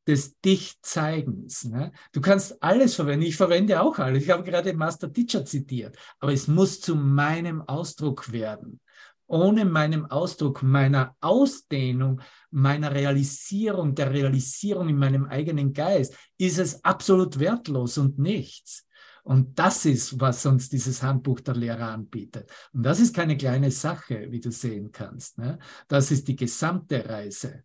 [0.07, 1.65] des Dich-Zeigens.
[1.65, 1.91] Ne?
[2.11, 3.25] Du kannst alles verwenden.
[3.25, 4.23] Ich verwende auch alles.
[4.23, 5.95] Ich habe gerade Master Teacher zitiert.
[6.19, 8.79] Aber es muss zu meinem Ausdruck werden.
[9.27, 16.83] Ohne meinem Ausdruck, meiner Ausdehnung, meiner Realisierung, der Realisierung in meinem eigenen Geist, ist es
[16.83, 18.85] absolut wertlos und nichts.
[19.23, 22.49] Und das ist, was uns dieses Handbuch der Lehrer anbietet.
[22.73, 25.37] Und das ist keine kleine Sache, wie du sehen kannst.
[25.37, 25.59] Ne?
[25.87, 27.63] Das ist die gesamte Reise.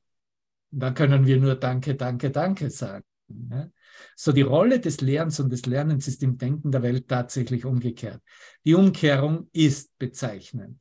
[0.71, 3.05] Da können wir nur Danke, Danke, Danke sagen.
[3.29, 3.73] Ne?
[4.15, 8.21] So die Rolle des Lernens und des Lernens ist im Denken der Welt tatsächlich umgekehrt.
[8.65, 10.79] Die Umkehrung ist bezeichnend.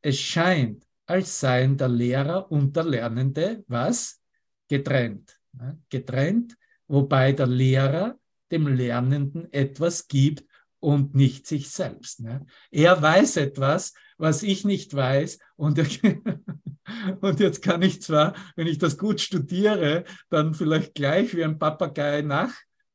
[0.00, 4.20] Es scheint, als seien der Lehrer und der Lernende was?
[4.68, 5.38] Getrennt.
[5.52, 5.80] Ne?
[5.88, 8.18] Getrennt, wobei der Lehrer
[8.50, 10.44] dem Lernenden etwas gibt
[10.80, 12.20] und nicht sich selbst.
[12.20, 12.46] Ne?
[12.70, 15.38] Er weiß etwas, was ich nicht weiß.
[15.56, 15.78] Und,
[17.20, 21.58] und jetzt kann ich zwar, wenn ich das gut studiere, dann vielleicht gleich wie ein
[21.58, 22.54] Papagei nach,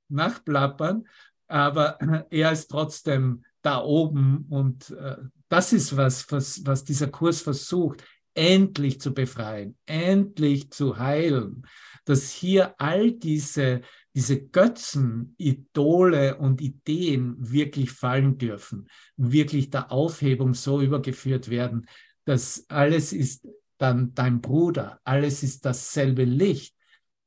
[0.10, 1.08] nachplappern,
[1.48, 5.18] aber er ist trotzdem da oben und äh,
[5.50, 11.66] das ist was, was, was dieser Kurs versucht, endlich zu befreien, endlich zu heilen,
[12.06, 13.82] dass hier all diese
[14.16, 21.88] diese Götzen, Idole und Ideen wirklich fallen dürfen, wirklich der Aufhebung so übergeführt werden,
[22.26, 23.48] dass alles ist
[23.78, 26.76] dann dein Bruder, alles ist dasselbe Licht,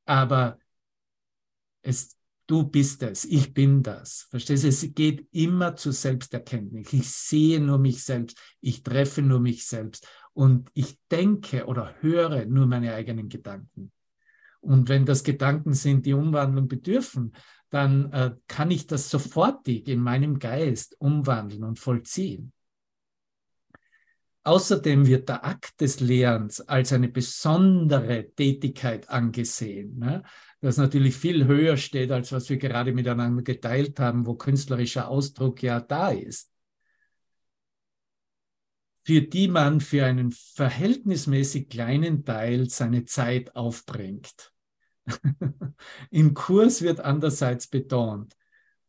[0.05, 0.57] aber
[1.81, 4.27] es, du bist es, ich bin das.
[4.29, 4.69] Verstehst du?
[4.69, 6.93] Es geht immer zur Selbsterkenntnis.
[6.93, 12.45] Ich sehe nur mich selbst, ich treffe nur mich selbst und ich denke oder höre
[12.45, 13.91] nur meine eigenen Gedanken.
[14.67, 17.33] Und wenn das Gedanken sind, die Umwandlung bedürfen,
[17.69, 22.51] dann äh, kann ich das sofortig in meinem Geist umwandeln und vollziehen.
[24.43, 30.23] Außerdem wird der Akt des Lehrens als eine besondere Tätigkeit angesehen, ne?
[30.59, 35.63] das natürlich viel höher steht, als was wir gerade miteinander geteilt haben, wo künstlerischer Ausdruck
[35.63, 36.51] ja da ist,
[39.05, 44.53] für die man für einen verhältnismäßig kleinen Teil seine Zeit aufbringt.
[46.11, 48.35] Im Kurs wird andererseits betont,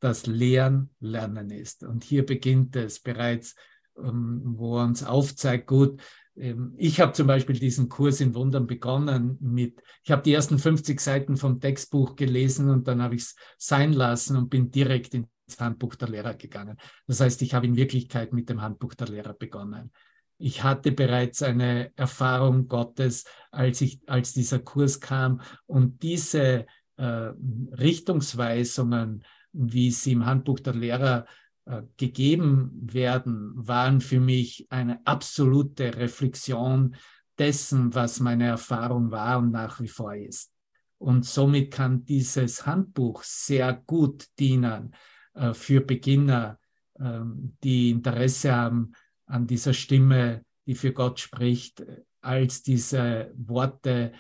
[0.01, 1.83] dass Lehren Lernen ist.
[1.83, 3.55] Und hier beginnt es bereits,
[3.97, 6.01] ähm, wo uns aufzeigt, gut,
[6.37, 10.59] ähm, ich habe zum Beispiel diesen Kurs in Wundern begonnen mit, ich habe die ersten
[10.59, 15.15] 50 Seiten vom Textbuch gelesen und dann habe ich es sein lassen und bin direkt
[15.15, 15.29] ins
[15.59, 16.77] Handbuch der Lehrer gegangen.
[17.07, 19.91] Das heißt, ich habe in Wirklichkeit mit dem Handbuch der Lehrer begonnen
[20.39, 25.41] ich hatte bereits eine Erfahrung Gottes, als, ich, als dieser Kurs kam.
[25.67, 26.67] Und diese
[26.97, 31.27] äh, Richtungsweisungen wie sie im Handbuch der Lehrer
[31.65, 36.97] äh, gegeben werden, waren für mich eine absolute Reflexion
[37.39, 40.53] dessen, was meine Erfahrung war und nach wie vor ist.
[40.99, 44.95] Und somit kann dieses Handbuch sehr gut dienen
[45.35, 46.59] äh, für Beginner,
[46.95, 47.21] äh,
[47.63, 48.93] die Interesse haben
[49.29, 51.85] an dieser Stimme, die für Gott spricht,
[52.21, 54.13] als diese Worte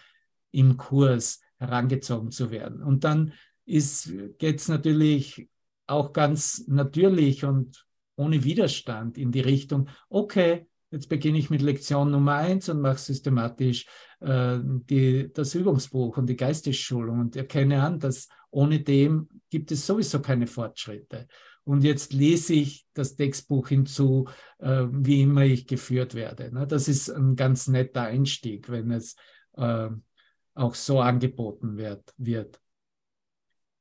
[0.50, 2.82] im Kurs herangezogen zu werden.
[2.82, 3.32] Und dann
[3.66, 5.48] geht es natürlich
[5.86, 7.86] auch ganz natürlich und
[8.16, 12.98] ohne Widerstand in die Richtung, okay, jetzt beginne ich mit Lektion Nummer eins und mache
[12.98, 13.86] systematisch
[14.20, 19.86] äh, die, das Übungsbuch und die Geistesschulung und erkenne an, dass ohne dem gibt es
[19.86, 21.28] sowieso keine Fortschritte.
[21.68, 26.50] Und jetzt lese ich das Textbuch hinzu, äh, wie immer ich geführt werde.
[26.50, 26.66] Ne?
[26.66, 29.16] Das ist ein ganz netter Einstieg, wenn es
[29.54, 29.90] äh,
[30.54, 32.14] auch so angeboten wird.
[32.16, 32.58] wird.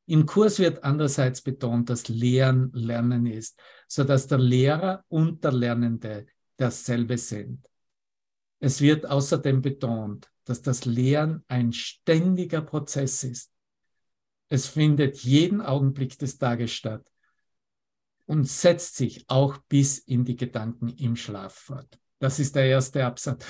[0.05, 3.57] Im Kurs wird andererseits betont, dass Lehren Lernen ist,
[3.87, 6.25] sodass der Lehrer und der Lernende
[6.57, 7.69] dasselbe sind.
[8.59, 13.49] Es wird außerdem betont, dass das Lehren ein ständiger Prozess ist.
[14.49, 17.09] Es findet jeden Augenblick des Tages statt
[18.27, 21.99] und setzt sich auch bis in die Gedanken im Schlaf fort.
[22.19, 23.45] Das ist der erste Absatz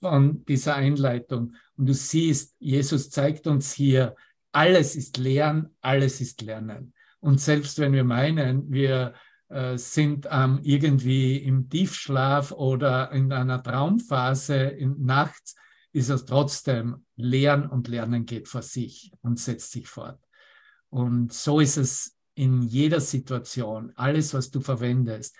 [0.00, 1.54] von dieser Einleitung.
[1.76, 4.16] Und du siehst, Jesus zeigt uns hier,
[4.50, 6.92] alles ist Lernen, alles ist Lernen.
[7.20, 9.14] Und selbst wenn wir meinen, wir
[9.48, 15.54] äh, sind ähm, irgendwie im Tiefschlaf oder in einer Traumphase in, nachts,
[15.92, 20.18] ist es trotzdem Lernen und Lernen geht vor sich und setzt sich fort.
[20.88, 23.92] Und so ist es in jeder Situation.
[23.96, 25.36] Alles, was du verwendest,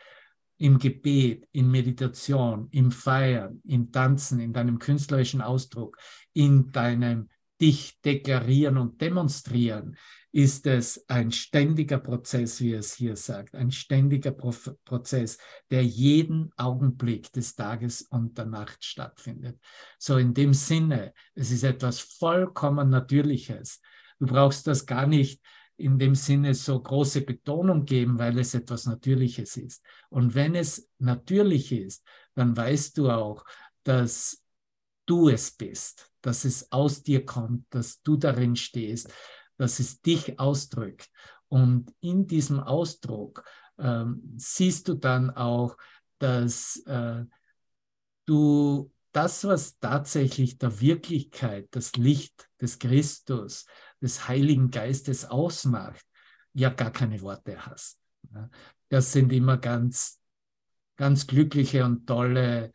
[0.59, 5.99] im Gebet, in Meditation, im Feiern, im Tanzen, in deinem künstlerischen Ausdruck,
[6.33, 7.29] in deinem
[7.61, 9.97] dich deklarieren und demonstrieren,
[10.33, 14.53] ist es ein ständiger Prozess, wie es hier sagt, ein ständiger Pro
[14.85, 15.39] Prozess,
[15.71, 19.61] der jeden Augenblick des Tages und der Nacht stattfindet.
[19.99, 23.81] So in dem Sinne, es ist etwas vollkommen Natürliches.
[24.19, 25.41] Du brauchst das gar nicht
[25.77, 29.85] in dem Sinne so große Betonung geben, weil es etwas Natürliches ist.
[30.11, 32.05] Und wenn es natürlich ist,
[32.35, 33.45] dann weißt du auch,
[33.83, 34.43] dass
[35.07, 39.13] du es bist, dass es aus dir kommt, dass du darin stehst,
[39.59, 41.11] dass es dich ausdrückt.
[41.49, 43.45] Und in diesem Ausdruck
[43.79, 45.77] ähm, siehst du dann auch,
[46.19, 47.25] dass äh,
[48.27, 53.67] du das, was tatsächlich der Wirklichkeit, das Licht des Christus,
[54.03, 56.05] des Heiligen Geistes ausmacht,
[56.53, 58.01] ja gar keine Worte hast.
[58.89, 60.21] Das sind immer ganz,
[60.97, 62.73] ganz glückliche und tolle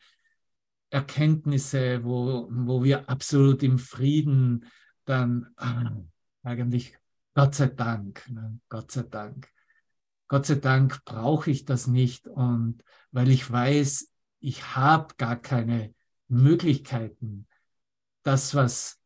[0.90, 4.66] Erkenntnisse, wo, wo wir absolut im Frieden
[5.06, 6.98] dann äh, eigentlich,
[7.34, 9.52] Gott sei Dank, ne, Gott sei Dank,
[10.28, 15.94] Gott sei Dank brauche ich das nicht und weil ich weiß, ich habe gar keine
[16.28, 17.48] Möglichkeiten,
[18.24, 18.97] das, was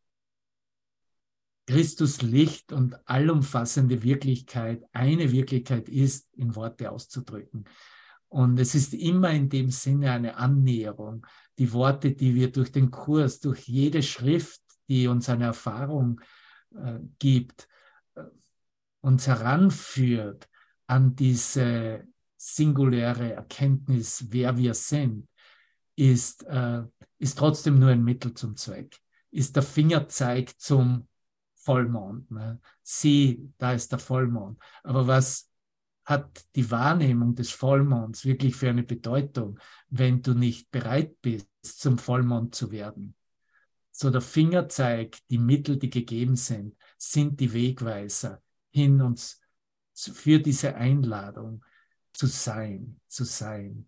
[1.72, 7.63] Christus Licht und allumfassende Wirklichkeit, eine Wirklichkeit ist, in Worte auszudrücken.
[8.28, 11.26] Und es ist immer in dem Sinne eine Annäherung.
[11.57, 16.19] Die Worte, die wir durch den Kurs, durch jede Schrift, die uns eine Erfahrung
[16.76, 17.69] äh, gibt,
[18.15, 18.24] äh,
[18.99, 20.49] uns heranführt
[20.88, 22.05] an diese
[22.36, 25.26] singuläre Erkenntnis, wer wir sind,
[25.95, 26.84] ist, äh,
[27.17, 28.97] ist trotzdem nur ein Mittel zum Zweck.
[29.30, 31.07] Ist der Fingerzeig zum
[31.62, 32.30] Vollmond.
[32.32, 32.59] Ne?
[32.84, 34.59] Sieh, da ist der Vollmond.
[34.84, 35.49] Aber was
[36.05, 39.59] hat die Wahrnehmung des Vollmonds wirklich für eine Bedeutung,
[39.89, 43.16] wenn du nicht bereit bist, zum Vollmond zu werden?
[43.91, 48.41] So der Fingerzeig, die Mittel, die gegeben sind, sind die Wegweiser
[48.72, 49.39] hin uns
[49.93, 51.64] für diese Einladung
[52.14, 53.88] zu sein, zu sein,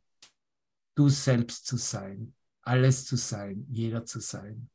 [0.96, 4.70] du selbst zu sein, alles zu sein, jeder zu sein.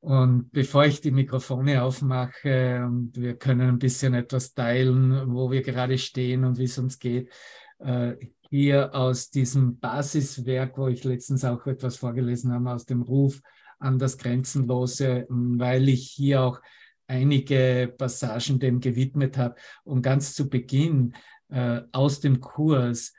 [0.00, 5.62] Und bevor ich die Mikrofone aufmache und wir können ein bisschen etwas teilen, wo wir
[5.62, 7.32] gerade stehen und wie es uns geht,
[7.80, 8.14] äh,
[8.48, 13.40] hier aus diesem Basiswerk, wo ich letztens auch etwas vorgelesen habe, aus dem Ruf
[13.80, 16.60] an das Grenzenlose, weil ich hier auch
[17.08, 19.56] einige Passagen dem gewidmet habe.
[19.84, 21.14] Und ganz zu Beginn
[21.48, 23.12] äh, aus dem Kurs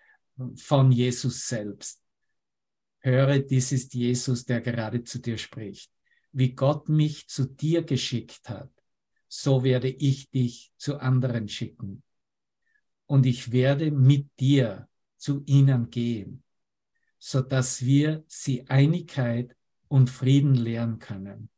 [0.55, 2.01] von Jesus selbst.
[3.01, 5.91] Höre, dies ist Jesus, der gerade zu dir spricht
[6.31, 8.71] wie Gott mich zu dir geschickt hat,
[9.27, 12.03] so werde ich dich zu anderen schicken.
[13.05, 16.43] Und ich werde mit dir zu ihnen gehen,
[17.17, 19.55] so dass wir sie Einigkeit
[19.87, 21.49] und Frieden lehren können.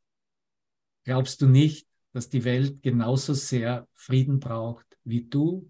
[1.03, 5.69] Glaubst du nicht, dass die Welt genauso sehr Frieden braucht wie du?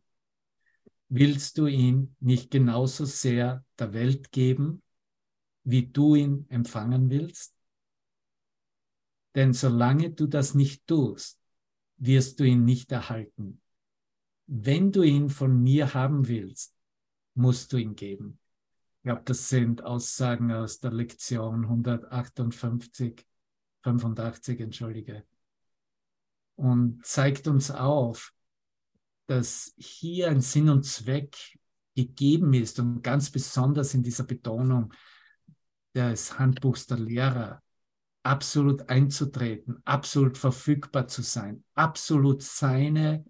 [1.10, 4.82] Willst du ihn nicht genauso sehr der Welt geben,
[5.64, 7.54] wie du ihn empfangen willst?
[9.36, 11.40] Denn solange du das nicht tust,
[11.98, 13.62] wirst du ihn nicht erhalten.
[14.48, 16.76] Wenn du ihn von mir haben willst,
[17.36, 18.40] musst du ihn geben.
[18.98, 23.26] Ich glaube, das sind Aussagen aus der Lektion 158,
[23.84, 25.26] 85, entschuldige.
[26.56, 28.34] Und zeigt uns auf,
[29.28, 31.38] dass hier ein Sinn und Zweck
[31.96, 34.94] gegeben ist und ganz besonders in dieser Betonung
[35.96, 37.64] des Handbuchs der Lehrer
[38.24, 43.26] absolut einzutreten, absolut verfügbar zu sein, absolut seine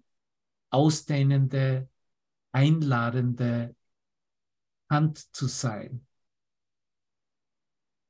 [0.70, 1.88] ausdehnende,
[2.52, 3.74] einladende
[4.90, 6.06] Hand zu sein,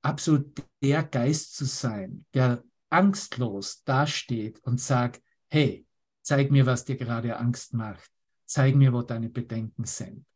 [0.02, 5.86] absolut der Geist zu sein, der angstlos dasteht und sagt, hey,
[6.22, 8.10] zeig mir, was dir gerade Angst macht,
[8.44, 10.26] zeig mir, wo deine Bedenken sind.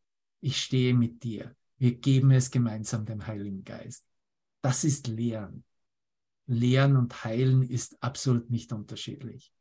[0.40, 1.55] Ich stehe mit dir.
[1.78, 4.07] Wir geben es gemeinsam dem Heiligen Geist.
[4.62, 5.64] Das ist Lehren.
[6.47, 9.53] Lehren und Heilen ist absolut nicht unterschiedlich.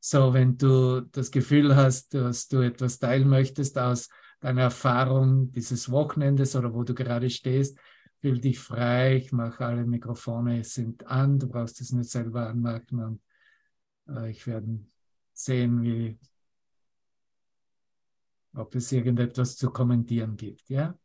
[0.00, 4.08] So, wenn du das Gefühl hast, dass du etwas teilen möchtest aus
[4.40, 7.78] deine Erfahrung dieses Wochenendes oder wo du gerade stehst.
[8.20, 13.00] Fühl dich frei, ich mache alle Mikrofone sind an, du brauchst es nicht selber anmachen
[13.00, 13.22] und
[14.08, 14.80] äh, ich werde
[15.32, 16.18] sehen, wie,
[18.54, 20.68] ob es irgendetwas zu kommentieren gibt.
[20.68, 20.98] Ja?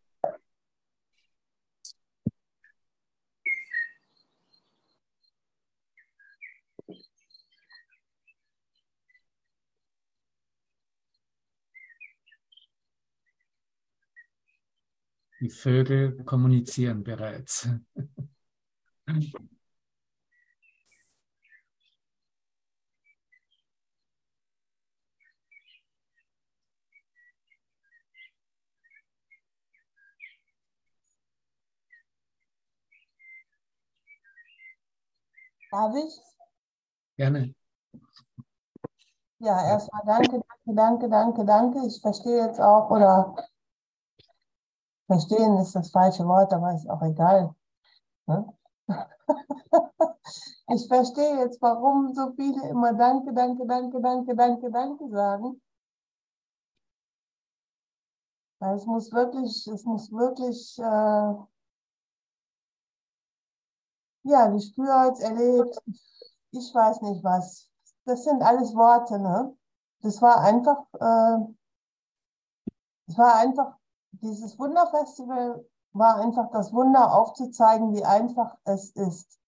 [15.44, 17.68] Die Vögel kommunizieren bereits.
[35.70, 36.22] Darf ich?
[37.18, 37.54] Gerne.
[39.40, 41.88] Ja, erstmal danke, danke, danke, danke, danke.
[41.88, 43.36] Ich verstehe jetzt auch, oder
[45.08, 47.56] Verstehen ist das falsche Wort, aber ist auch egal.
[48.28, 48.54] Ne?
[50.70, 55.62] Ich verstehe jetzt, warum so viele immer Danke, Danke, Danke, Danke, Danke, Danke sagen.
[58.60, 61.34] Es muss wirklich, es muss wirklich, äh,
[64.24, 65.78] ja, gespürt, erlebt,
[66.52, 67.70] ich weiß nicht was.
[68.06, 69.56] Das sind alles Worte, ne?
[70.02, 71.54] Das war einfach, äh,
[73.08, 73.78] das war einfach
[74.24, 79.40] dieses Wunderfestival war einfach das Wunder aufzuzeigen, wie einfach es ist.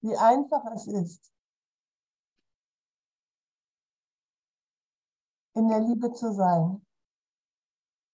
[0.00, 1.32] Wie einfach es ist,
[5.54, 6.84] in der Liebe zu sein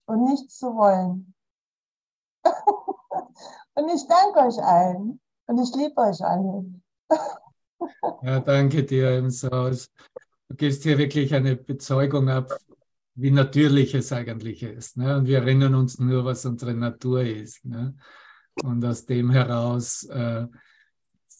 [0.06, 1.34] und nichts zu wollen.
[3.74, 6.64] und ich danke euch allen und ich liebe euch alle.
[8.22, 9.48] ja, danke dir ebenso.
[9.48, 12.58] Du gibst hier wirklich eine Bezeugung ab
[13.18, 14.96] wie natürlich es eigentlich ist.
[14.96, 15.16] Ne?
[15.16, 17.64] Und wir erinnern uns nur, was unsere Natur ist.
[17.64, 17.96] Ne?
[18.62, 20.46] Und aus dem heraus äh,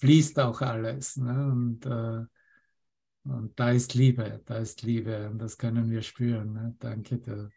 [0.00, 1.16] fließt auch alles.
[1.16, 1.52] Ne?
[1.52, 2.24] Und, äh,
[3.22, 6.52] und da ist Liebe, da ist Liebe und das können wir spüren.
[6.52, 6.74] Ne?
[6.80, 7.48] Danke dir.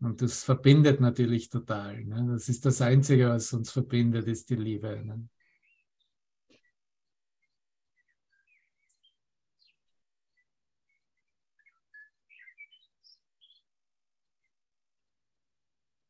[0.00, 2.04] Und das verbindet natürlich total.
[2.04, 2.26] Ne?
[2.32, 5.00] Das ist das Einzige, was uns verbindet, ist die Liebe.
[5.04, 5.28] Ne?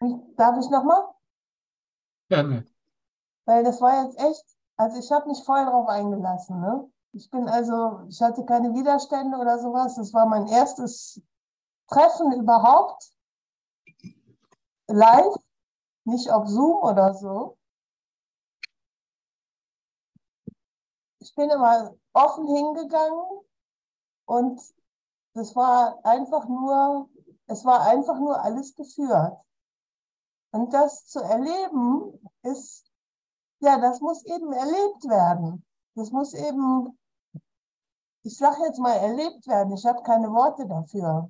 [0.00, 1.14] Darf ich nochmal?
[2.28, 2.64] Gerne.
[3.44, 4.44] Weil das war jetzt echt,
[4.76, 6.60] also ich habe mich voll drauf eingelassen.
[6.60, 6.90] Ne?
[7.12, 9.96] Ich bin also, ich hatte keine Widerstände oder sowas.
[9.96, 11.20] Das war mein erstes
[11.88, 13.12] Treffen überhaupt.
[14.86, 15.34] Live,
[16.04, 17.58] nicht auf Zoom oder so.
[21.18, 23.44] Ich bin immer offen hingegangen
[24.24, 24.60] und
[25.34, 27.08] das war einfach nur,
[27.46, 29.38] es war einfach nur alles geführt.
[30.52, 32.90] Und das zu erleben ist,
[33.60, 35.64] ja, das muss eben erlebt werden.
[35.94, 36.98] Das muss eben,
[38.22, 39.74] ich sage jetzt mal, erlebt werden.
[39.74, 41.28] Ich habe keine Worte dafür.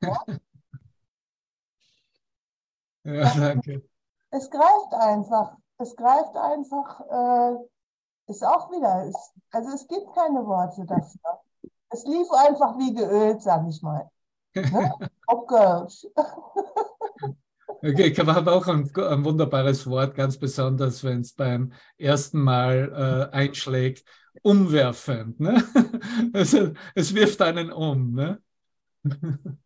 [0.00, 0.24] Ja?
[3.04, 3.82] ja, danke.
[4.30, 5.56] Es greift einfach.
[5.78, 7.56] Es greift einfach, äh,
[8.28, 11.40] ist auch wieder, ist, also es gibt keine Worte dafür.
[11.90, 14.08] Es lief einfach wie geölt, sage ich mal.
[14.54, 14.92] Ne?
[17.84, 18.08] Okay.
[18.12, 23.36] Ich habe auch ein, ein, wunderbares Wort, ganz besonders, wenn es beim ersten Mal äh,
[23.36, 24.04] einschlägt,
[24.42, 25.40] umwerfend.
[25.40, 25.62] Ne?
[26.32, 28.14] Also, es wirft einen um.
[28.14, 28.40] Ne?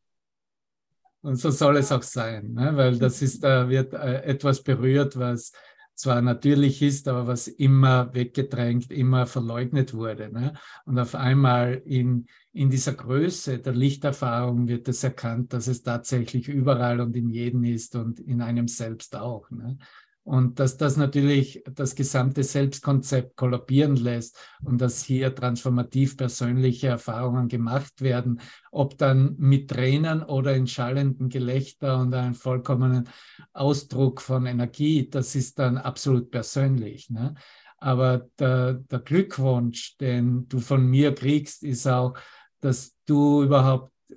[1.22, 2.76] Und so soll es auch sein, ne?
[2.76, 5.52] weil das ist, da wird äh, etwas berührt, was
[5.96, 10.30] zwar natürlich ist, aber was immer weggedrängt, immer verleugnet wurde.
[10.30, 10.52] Ne?
[10.84, 16.48] Und auf einmal in, in dieser Größe der Lichterfahrung wird es erkannt, dass es tatsächlich
[16.48, 19.50] überall und in jedem ist und in einem selbst auch.
[19.50, 19.78] Ne?
[20.26, 27.46] Und dass das natürlich das gesamte Selbstkonzept kollabieren lässt und dass hier transformativ persönliche Erfahrungen
[27.46, 28.40] gemacht werden,
[28.72, 33.08] ob dann mit Tränen oder in schallenden Gelächter und einem vollkommenen
[33.52, 37.08] Ausdruck von Energie, das ist dann absolut persönlich.
[37.08, 37.34] Ne?
[37.78, 42.18] Aber der, der Glückwunsch, den du von mir kriegst, ist auch,
[42.60, 44.16] dass du überhaupt äh,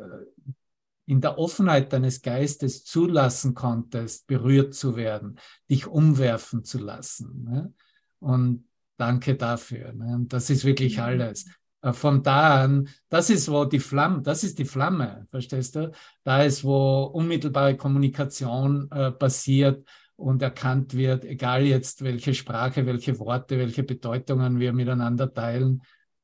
[1.10, 7.46] in der Offenheit deines Geistes zulassen konntest, berührt zu werden, dich umwerfen zu lassen.
[7.46, 7.74] Ne?
[8.20, 9.92] Und danke dafür.
[9.92, 10.14] Ne?
[10.14, 11.04] Und das ist wirklich mhm.
[11.04, 11.46] alles.
[11.82, 15.92] Äh, von da an, das ist wo die Flamme, das ist die Flamme, verstehst du?
[16.24, 23.18] Da ist, wo unmittelbare Kommunikation äh, passiert und erkannt wird, egal jetzt welche Sprache, welche
[23.18, 25.82] Worte, welche Bedeutungen wir miteinander teilen,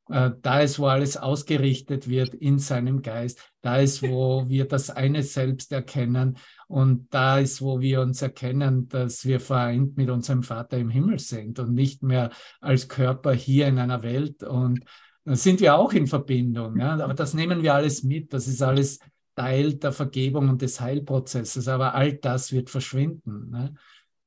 [0.08, 5.24] da ist, wo alles ausgerichtet wird in seinem Geist, da ist, wo wir das eine
[5.24, 6.38] selbst erkennen
[6.68, 11.18] und da ist, wo wir uns erkennen, dass wir vereint mit unserem Vater im Himmel
[11.18, 12.30] sind und nicht mehr
[12.62, 14.86] als Körper hier in einer Welt und
[15.26, 16.80] da sind wir auch in Verbindung.
[16.80, 17.00] Ja?
[17.00, 19.00] Aber das nehmen wir alles mit, das ist alles
[19.36, 23.50] Teil der Vergebung und des Heilprozesses, aber all das wird verschwinden.
[23.50, 23.74] Ne?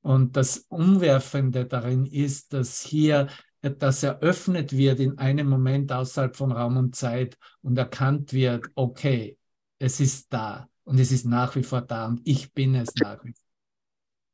[0.02, 3.28] Und das Umwerfende darin ist, dass hier
[3.70, 9.38] das eröffnet wird in einem Moment außerhalb von Raum und Zeit und erkannt wird, okay,
[9.78, 13.24] es ist da und es ist nach wie vor da und ich bin es nach
[13.24, 13.48] wie vor.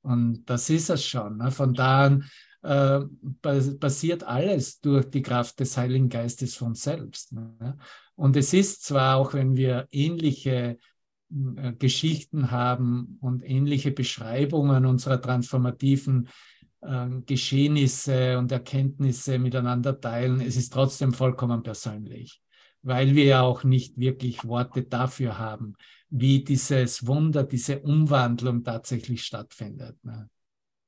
[0.03, 1.39] Und das ist es schon.
[1.39, 1.51] Ne?
[1.51, 2.25] Von da an
[2.63, 3.01] äh,
[3.79, 7.33] passiert alles durch die Kraft des Heiligen Geistes von selbst.
[7.33, 7.79] Ne?
[8.15, 10.79] Und es ist zwar, auch wenn wir ähnliche
[11.57, 16.29] äh, Geschichten haben und ähnliche Beschreibungen unserer transformativen
[17.27, 22.43] Geschehnisse und Erkenntnisse miteinander teilen, es ist trotzdem vollkommen persönlich,
[22.83, 25.75] weil wir ja auch nicht wirklich Worte dafür haben,
[26.11, 29.97] wie dieses Wunder, diese Umwandlung tatsächlich stattfindet.
[30.05, 30.29] Ne?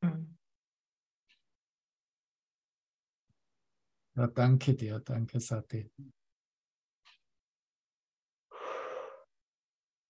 [0.03, 0.37] Mhm.
[4.17, 5.91] Ja, danke dir, danke Sati.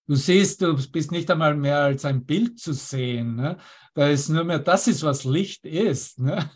[0.06, 3.36] Du siehst, du bist nicht einmal mehr als ein Bild zu sehen.
[3.36, 3.56] Ne?
[3.94, 6.18] Da ist nur mehr, das ist, was Licht ist.
[6.18, 6.48] Ne?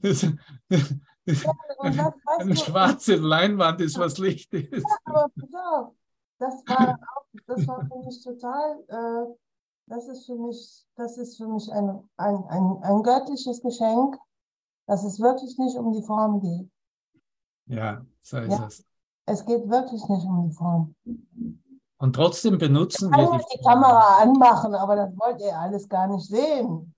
[0.00, 0.26] Das,
[0.68, 4.86] das, ja, eine, eine schwarze Leinwand ist, was Licht ist.
[4.86, 5.30] Ja, aber
[6.38, 6.98] das war,
[7.46, 9.34] das war für mich total, äh,
[9.86, 14.16] das ist für mich, das ist für mich ein, ein, ein, ein göttliches Geschenk,
[14.86, 16.70] dass es wirklich nicht um die Form geht.
[17.66, 18.84] Ja, so ist ja, es.
[19.28, 20.94] Es geht wirklich nicht um die Form.
[21.98, 26.26] Und trotzdem benutzen wir die, die Kamera anmachen, aber das wollt ihr alles gar nicht
[26.26, 26.94] sehen.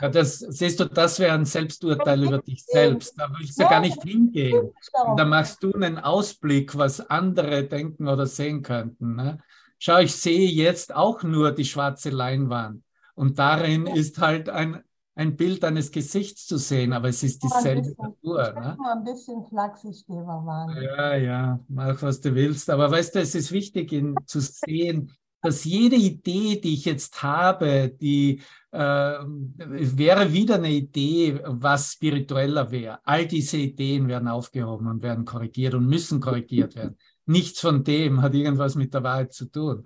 [0.00, 3.18] Ja, das siehst du, das wäre ein Selbsturteil über dich selbst.
[3.18, 4.70] Da willst du ja, gar nicht hingehen.
[5.06, 9.16] Und da machst du einen Ausblick, was andere denken oder sehen könnten.
[9.16, 9.38] Ne?
[9.78, 12.82] Schau, ich sehe jetzt auch nur die schwarze Leinwand.
[13.14, 14.82] Und darin ist halt ein,
[15.16, 18.52] ein Bild eines Gesichts zu sehen, aber es ist dieselbe bisschen, Natur.
[18.52, 18.76] Ne?
[18.78, 22.68] Mal ein bisschen flachsig, Ja, ja, mach was du willst.
[22.70, 27.22] Aber weißt du, es ist wichtig in, zu sehen, dass jede Idee, die ich jetzt
[27.22, 28.40] habe, die
[28.72, 32.98] äh, wäre wieder eine Idee, was spiritueller wäre.
[33.04, 36.96] All diese Ideen werden aufgehoben und werden korrigiert und müssen korrigiert werden.
[37.26, 39.84] Nichts von dem hat irgendwas mit der Wahrheit zu tun.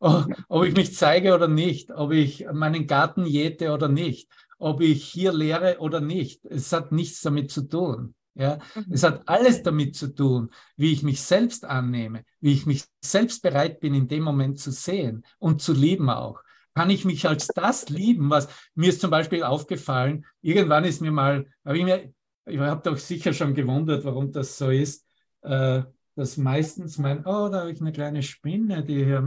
[0.00, 4.30] Oh, ob ich mich zeige oder nicht, ob ich meinen Garten jäte oder nicht,
[4.60, 6.44] ob ich hier lehre oder nicht.
[6.44, 8.14] Es hat nichts damit zu tun.
[8.34, 8.86] Ja, mhm.
[8.90, 13.42] es hat alles damit zu tun, wie ich mich selbst annehme, wie ich mich selbst
[13.42, 16.40] bereit bin, in dem Moment zu sehen und zu lieben auch.
[16.74, 21.10] Kann ich mich als das lieben, was mir ist zum Beispiel aufgefallen, irgendwann ist mir
[21.10, 22.14] mal, habe ich mir,
[22.46, 25.04] ich habe doch sicher schon gewundert, warum das so ist,
[25.42, 25.82] äh,
[26.14, 29.18] dass meistens mein, oh, da habe ich eine kleine Spinne, die hier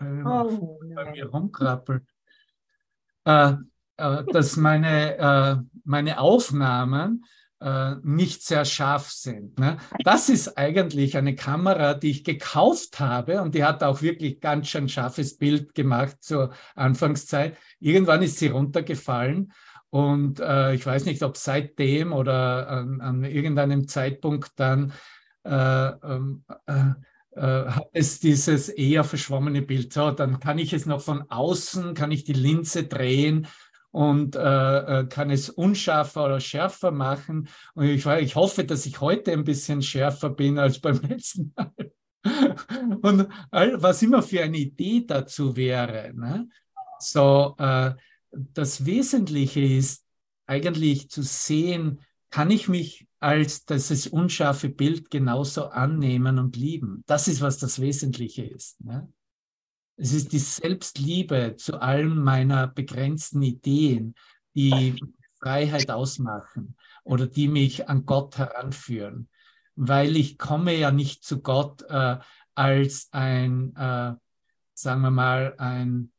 [0.00, 2.04] äh, oh, bei mir rumkrabbelt.
[3.24, 3.54] Äh,
[4.32, 7.24] dass meine, äh, meine Aufnahmen
[7.60, 9.58] äh, nicht sehr scharf sind.
[9.58, 9.76] Ne?
[10.04, 14.68] Das ist eigentlich eine Kamera, die ich gekauft habe und die hat auch wirklich ganz
[14.68, 17.56] schön scharfes Bild gemacht zur Anfangszeit.
[17.78, 19.52] Irgendwann ist sie runtergefallen
[19.90, 24.92] und äh, ich weiß nicht, ob seitdem oder an, an irgendeinem Zeitpunkt dann
[25.44, 26.92] äh, ähm, äh,
[27.32, 29.92] äh, hat es dieses eher verschwommene Bild.
[29.92, 33.46] So, dann kann ich es noch von außen, kann ich die Linse drehen
[33.90, 37.48] und äh, äh kann es unscharfer oder schärfer machen.
[37.74, 41.72] Und ich, ich hoffe, dass ich heute ein bisschen schärfer bin als beim letzten Mal.
[43.02, 46.12] und was immer für eine Idee dazu wäre.
[46.14, 46.48] Ne?
[46.98, 47.92] So, äh,
[48.30, 50.04] das Wesentliche ist
[50.46, 57.02] eigentlich zu sehen, kann ich mich als dieses unscharfe Bild genauso annehmen und lieben.
[57.06, 58.80] Das ist, was das Wesentliche ist.
[58.82, 59.12] Ne?
[60.00, 64.14] Es ist die Selbstliebe zu allen meiner begrenzten Ideen,
[64.54, 64.98] die
[65.38, 66.74] Freiheit ausmachen
[67.04, 69.28] oder die mich an Gott heranführen.
[69.76, 72.16] Weil ich komme ja nicht zu Gott äh,
[72.54, 74.14] als ein, äh,
[74.72, 76.12] sagen wir mal, ein,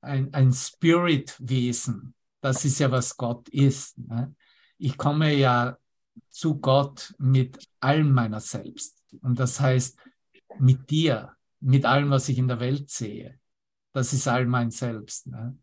[0.00, 2.16] ein, ein Spirit-Wesen.
[2.40, 3.96] Das ist ja, was Gott ist.
[3.96, 4.34] Ne?
[4.76, 5.78] Ich komme ja
[6.30, 9.04] zu Gott mit allem meiner selbst.
[9.22, 10.00] Und das heißt,
[10.58, 13.38] mit dir, mit allem, was ich in der Welt sehe.
[13.92, 15.26] Das ist all mein Selbst.
[15.26, 15.56] Ne?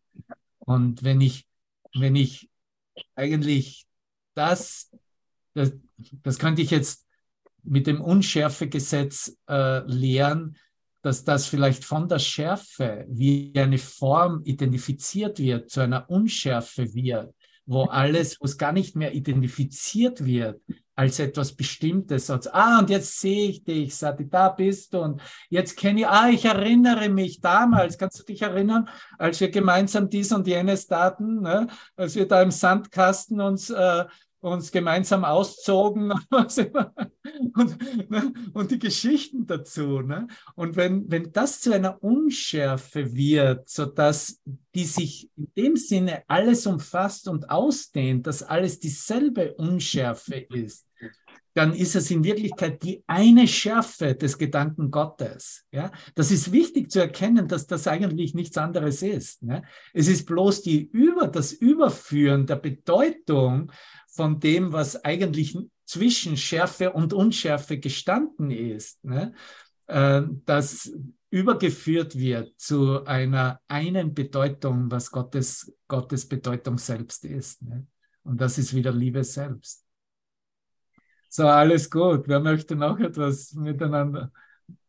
[0.59, 1.47] Und wenn ich,
[1.93, 2.49] wenn ich
[3.15, 3.85] eigentlich
[4.35, 4.91] das,
[5.53, 5.73] das,
[6.23, 7.05] das könnte ich jetzt
[7.63, 10.57] mit dem Unschärfegesetz äh, lehren,
[11.01, 17.33] dass das vielleicht von der Schärfe wie eine Form identifiziert wird, zu einer Unschärfe wird,
[17.65, 20.61] wo alles, wo es gar nicht mehr identifiziert wird
[20.97, 25.21] als etwas Bestimmtes, als, ah, und jetzt sehe ich dich, Sati, da bist du, und
[25.47, 28.89] jetzt kenne ich, ah, ich erinnere mich damals, kannst du dich erinnern,
[29.19, 31.67] als wir gemeinsam dies und jenes taten, ne?
[31.95, 34.05] als wir da im Sandkasten uns äh,
[34.39, 40.01] uns gemeinsam auszogen und, ne, und die Geschichten dazu.
[40.01, 40.27] Ne?
[40.55, 44.41] Und wenn, wenn das zu einer Unschärfe wird, sodass
[44.75, 50.87] die sich in dem Sinne alles umfasst und ausdehnt, dass alles dieselbe Unschärfe ist,
[51.57, 55.65] dann ist es in Wirklichkeit die eine Schärfe des Gedanken Gottes.
[55.71, 55.91] Ja?
[56.13, 59.41] Das ist wichtig zu erkennen, dass das eigentlich nichts anderes ist.
[59.41, 59.63] Ne?
[59.91, 63.71] Es ist bloß die Über, das Überführen der Bedeutung
[64.07, 69.33] von dem, was eigentlich zwischen Schärfe und Unschärfe gestanden ist, ne?
[69.87, 70.91] äh, das
[71.31, 77.63] übergeführt wird zu einer einen Bedeutung, was Gottes, Gottes Bedeutung selbst ist.
[77.63, 77.87] Ne?
[78.21, 79.86] Und das ist wieder Liebe selbst.
[81.29, 82.27] So, alles gut.
[82.27, 84.31] Wer möchte noch etwas miteinander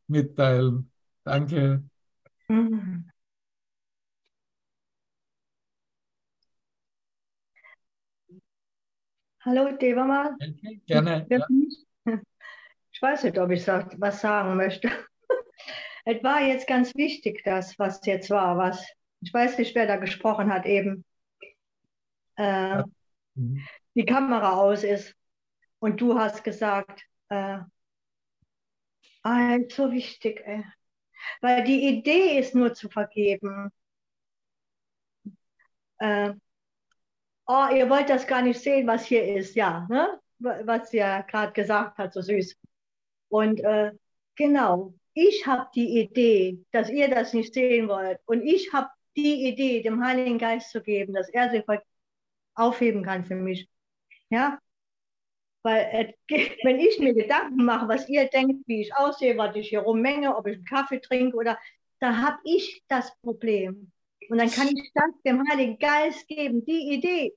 [0.06, 0.90] mitteilen?
[1.24, 1.82] Danke.
[2.48, 3.10] Mhm.
[9.40, 10.36] Hallo, Devama.
[10.40, 11.26] Okay, gerne.
[11.30, 11.46] Ja.
[12.90, 14.90] Ich weiß nicht, ob ich was sagen möchte.
[16.04, 18.84] es war jetzt ganz wichtig, das, was jetzt war, was.
[19.20, 21.04] Ich weiß nicht, wer da gesprochen hat eben.
[22.34, 22.82] Äh,
[23.36, 23.62] mhm.
[23.94, 25.14] Die Kamera aus ist.
[25.80, 27.58] Und du hast gesagt, äh,
[29.70, 30.64] so wichtig, ey.
[31.40, 33.70] Weil die Idee ist nur zu vergeben.
[35.98, 36.32] Äh,
[37.46, 40.20] oh, ihr wollt das gar nicht sehen, was hier ist, ja, ne?
[40.38, 42.56] was sie ja gerade gesagt hat, so süß.
[43.28, 43.92] Und äh,
[44.36, 48.20] genau, ich habe die Idee, dass ihr das nicht sehen wollt.
[48.26, 51.64] Und ich habe die Idee, dem Heiligen Geist zu geben, dass er sie
[52.54, 53.68] aufheben kann für mich.
[54.30, 54.58] Ja?
[55.62, 56.12] Weil äh,
[56.64, 60.36] wenn ich mir Gedanken mache, was ihr denkt, wie ich aussehe, was ich hier rummenge,
[60.36, 61.58] ob ich einen Kaffee trinke oder,
[62.00, 63.92] da habe ich das Problem.
[64.28, 67.34] Und dann kann ich das dem Heiligen Geist geben, die Idee.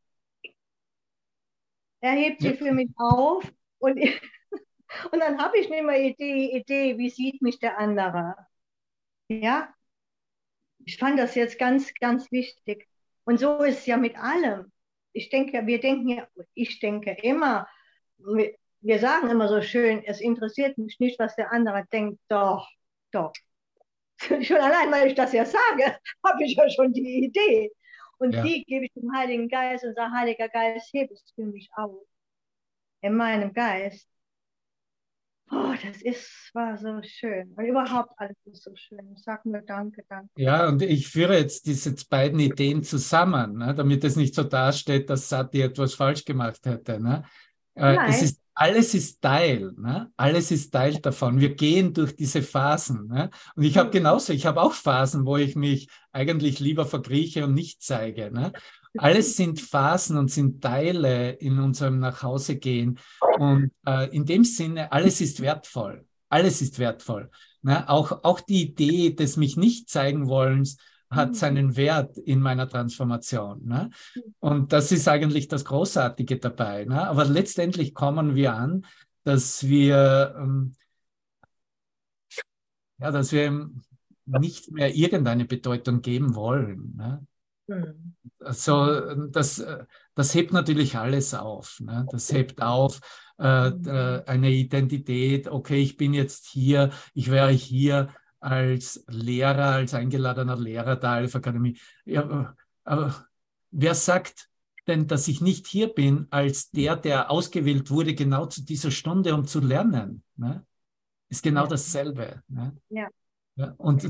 [2.01, 3.43] Er hebt sie für mich auf
[3.79, 3.97] und,
[5.11, 8.35] und dann habe ich nicht mehr die Idee, wie sieht mich der andere.
[9.29, 9.73] Ja,
[10.85, 12.87] ich fand das jetzt ganz, ganz wichtig.
[13.23, 14.71] Und so ist es ja mit allem.
[15.13, 17.67] Ich denke, wir denken ja, ich denke immer,
[18.25, 22.19] wir, sagen immer so schön, es interessiert mich nicht, was der andere denkt.
[22.27, 22.67] Doch,
[23.11, 23.33] doch.
[24.19, 27.71] Schon allein, weil ich das ja sage, habe ich ja schon die Idee.
[28.17, 28.43] Und ja.
[28.43, 32.05] die gebe ich dem Heiligen Geist und sage, Heiliger Geist, heb es für mich auf.
[33.01, 34.07] In meinem Geist.
[35.53, 37.53] Oh, das ist, war so schön.
[37.57, 39.11] Und überhaupt alles ist so schön.
[39.13, 40.29] Ich sage nur Danke, danke.
[40.37, 45.09] Ja, und ich führe jetzt diese beiden Ideen zusammen, ne, damit es nicht so dasteht,
[45.09, 47.01] dass Sati etwas falsch gemacht hätte.
[47.01, 47.25] Ne?
[47.75, 50.11] Äh, es ist alles ist Teil, ne?
[50.17, 51.39] alles ist Teil davon.
[51.39, 53.07] Wir gehen durch diese Phasen.
[53.07, 53.29] Ne?
[53.55, 53.93] Und ich habe mhm.
[53.93, 58.29] genauso, ich habe auch Phasen, wo ich mich eigentlich lieber verkrieche und nicht zeige.
[58.31, 58.51] Ne?
[58.97, 62.99] Alles sind Phasen und sind Teile in unserem Nachhausegehen.
[63.39, 66.05] Und äh, in dem Sinne, alles ist wertvoll.
[66.29, 67.31] Alles ist wertvoll.
[67.61, 67.89] Ne?
[67.89, 70.77] Auch, auch die Idee des mich nicht zeigen wollens,
[71.11, 71.33] hat mhm.
[71.33, 73.65] seinen Wert in meiner Transformation.
[73.65, 73.89] Ne?
[74.39, 76.85] Und das ist eigentlich das Großartige dabei.
[76.85, 77.07] Ne?
[77.07, 78.85] Aber letztendlich kommen wir an,
[79.23, 80.73] dass wir, ähm,
[82.97, 83.69] ja, dass wir
[84.25, 86.93] nicht mehr irgendeine Bedeutung geben wollen.
[86.95, 87.27] Ne?
[87.67, 88.15] Mhm.
[88.39, 89.63] Also das,
[90.15, 91.79] das hebt natürlich alles auf.
[91.79, 92.07] Ne?
[92.09, 92.99] Das hebt auf
[93.41, 95.47] äh, äh, eine Identität.
[95.47, 98.09] Okay, ich bin jetzt hier, ich wäre hier
[98.41, 101.77] als Lehrer, als eingeladener Lehrer der Alpha Akademie.
[102.05, 103.25] Ja, aber
[103.69, 104.49] wer sagt
[104.87, 109.33] denn, dass ich nicht hier bin als der, der ausgewählt wurde, genau zu dieser Stunde,
[109.33, 110.23] um zu lernen?
[110.35, 110.65] Ne?
[111.29, 112.41] Ist genau dasselbe.
[112.47, 112.75] Ne?
[112.89, 113.07] Ja.
[113.55, 113.73] ja.
[113.77, 114.03] Und,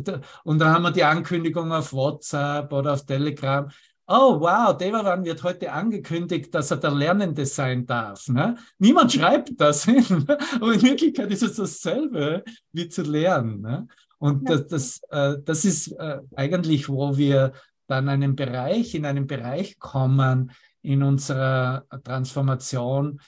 [0.43, 3.69] und dann haben wir die Ankündigung auf WhatsApp oder auf Telegram.
[4.07, 8.27] Oh, wow, Devaran wird heute angekündigt, dass er der Lernende sein darf.
[8.29, 8.57] Ne?
[8.77, 10.25] Niemand schreibt das hin,
[10.55, 13.61] aber in Wirklichkeit ist es dasselbe wie zu lernen.
[13.61, 13.88] Ne?
[14.22, 17.53] Und das, das, äh, das ist äh, eigentlich, wo wir
[17.88, 20.51] dann einen Bereich, in einen Bereich kommen
[20.84, 23.19] in unserer Transformation,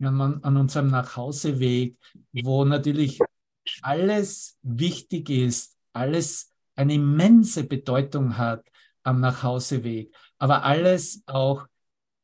[0.00, 1.96] an, an unserem Nachhauseweg,
[2.32, 3.20] wo natürlich
[3.82, 8.64] alles wichtig ist, alles eine immense Bedeutung hat
[9.04, 11.64] am Nachhauseweg, aber alles auch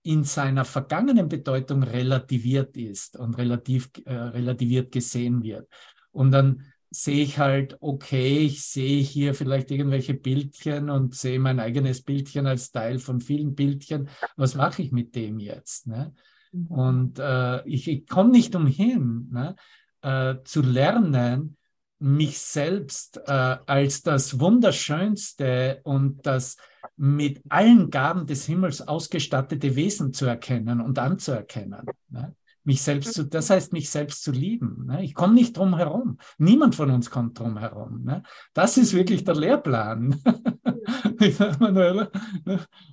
[0.03, 5.68] in seiner vergangenen Bedeutung relativiert ist und relativ, äh, relativiert gesehen wird.
[6.11, 6.72] Und dann
[7.03, 12.47] sehe ich halt, okay, ich sehe hier vielleicht irgendwelche Bildchen und sehe mein eigenes Bildchen
[12.47, 14.09] als Teil von vielen Bildchen.
[14.36, 15.86] Was mache ich mit dem jetzt?
[15.86, 16.14] Ne?
[16.53, 16.66] Mhm.
[16.66, 19.57] Und äh, ich, ich komme nicht umhin, ne?
[20.03, 21.57] äh, zu lernen,
[21.99, 26.57] mich selbst äh, als das Wunderschönste und das
[26.97, 31.86] mit allen Gaben des Himmels ausgestattete Wesen zu erkennen und anzuerkennen.
[32.09, 32.34] Ne?
[32.67, 34.87] Mich selbst zu, das heißt, mich selbst zu lieben.
[34.87, 35.05] Ne?
[35.05, 36.19] Ich komme nicht drum herum.
[36.37, 38.03] Niemand von uns kommt drum herum.
[38.05, 38.23] Ne?
[38.55, 40.21] Das ist wirklich der Lehrplan.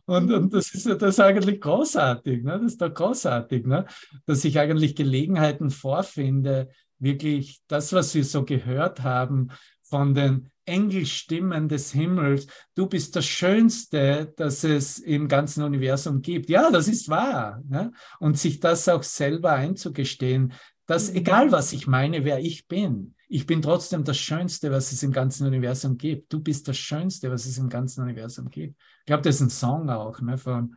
[0.05, 2.43] Und, und das ist das ist eigentlich großartig.
[2.43, 2.53] Ne?
[2.53, 3.85] Das ist doch großartig, ne?
[4.25, 9.49] dass ich eigentlich Gelegenheiten vorfinde, wirklich das, was wir so gehört haben,
[9.83, 16.49] von den Engelstimmen des Himmels, du bist das Schönste, das es im ganzen Universum gibt.
[16.49, 17.61] Ja, das ist wahr.
[17.67, 17.91] Ne?
[18.19, 20.53] Und sich das auch selber einzugestehen,
[20.85, 21.17] dass mhm.
[21.17, 25.11] egal was ich meine, wer ich bin, ich bin trotzdem das Schönste, was es im
[25.11, 26.31] ganzen Universum gibt.
[26.31, 28.79] Du bist das Schönste, was es im ganzen Universum gibt.
[28.99, 30.75] Ich glaube, das ist ein Song auch ne, von,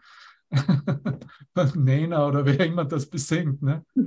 [1.55, 3.63] von Nena oder wer immer das besingt.
[3.63, 3.85] Ne?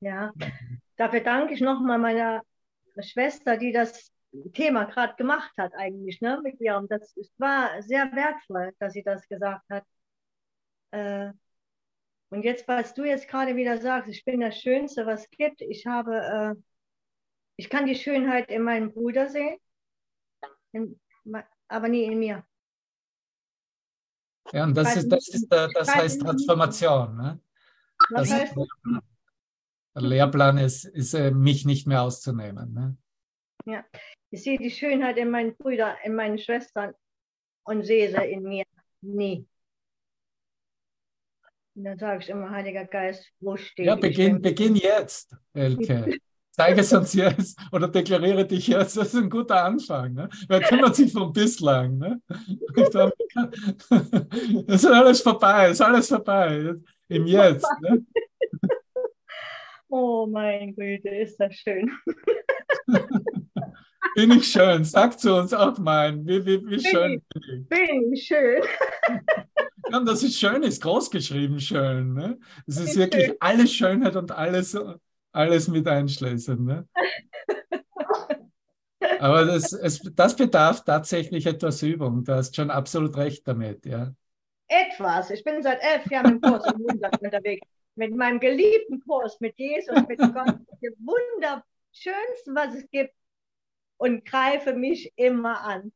[0.00, 0.32] Ja,
[0.96, 2.42] dafür danke ich nochmal meiner
[3.02, 4.12] Schwester, die das
[4.52, 6.76] Thema gerade gemacht hat eigentlich, ne, mit ihr.
[6.76, 9.84] Und das war sehr wertvoll, dass sie das gesagt hat.
[10.90, 11.32] Äh,
[12.30, 15.62] und jetzt, was du jetzt gerade wieder sagst, ich bin das Schönste, was es gibt.
[15.62, 16.62] Ich habe, äh,
[17.56, 19.56] ich kann die Schönheit in meinem Bruder sehen,
[20.72, 21.00] in,
[21.68, 22.44] aber nie in mir.
[24.52, 27.16] Ja, und das, ist, das, ist, das heißt Transformation.
[27.16, 27.40] Ne?
[28.10, 29.02] Was das heißt das?
[29.98, 32.72] Der Lehrplan ist, ist äh, mich nicht mehr auszunehmen.
[32.72, 32.96] Ne?
[33.66, 33.84] Ja,
[34.30, 36.94] ich sehe die Schönheit in meinen Brüdern, in meinen Schwestern
[37.64, 38.64] und sehe sie in mir
[39.00, 39.44] nie.
[41.74, 46.18] Und dann sage ich immer, Heiliger Geist, wo steht Ja, beginn, beginn jetzt, Elke.
[46.52, 48.96] Zeige es uns jetzt oder deklariere dich jetzt.
[48.96, 50.14] Das ist ein guter Anfang.
[50.14, 50.28] Ne?
[50.48, 51.98] Wer kümmert sich von bislang?
[51.98, 52.20] Ne?
[54.66, 56.74] Es ist alles vorbei, es ist alles vorbei.
[57.08, 57.66] Im Jetzt.
[57.80, 58.04] Ne?
[59.90, 61.90] Oh mein Güte, ist das schön.
[64.14, 64.84] bin ich schön?
[64.84, 67.66] Sag zu uns auch mal, wie, wie, wie schön bin ich?
[67.68, 68.62] Bin ich schön.
[69.90, 72.12] Ja, das ist schön, ist groß geschrieben schön.
[72.12, 72.38] Ne?
[72.66, 73.36] Es ist bin wirklich schön.
[73.40, 74.76] alles Schönheit und alles,
[75.32, 76.62] alles mit einschließen.
[76.62, 76.86] Ne?
[79.18, 82.22] Aber das, es, das bedarf tatsächlich etwas Übung.
[82.22, 84.12] Du hast schon absolut recht damit, ja.
[84.66, 85.30] Etwas.
[85.30, 86.70] Ich bin seit elf Jahren im Kurs
[87.22, 87.66] unterwegs
[87.98, 93.12] mit meinem geliebten Kurs, mit Jesus, mit Gott, dem Wunderschönsten, was es gibt,
[93.98, 95.92] und greife mich immer an.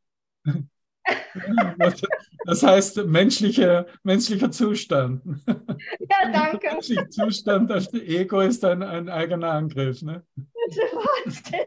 [2.44, 5.22] Das heißt, menschlicher, menschlicher Zustand.
[5.46, 6.72] Ja, danke.
[6.72, 10.02] Menschlicher Zustand, das Ego ist ein, ein eigener Angriff.
[10.02, 10.24] Ne?
[10.34, 11.66] Das ist Wahnsinn.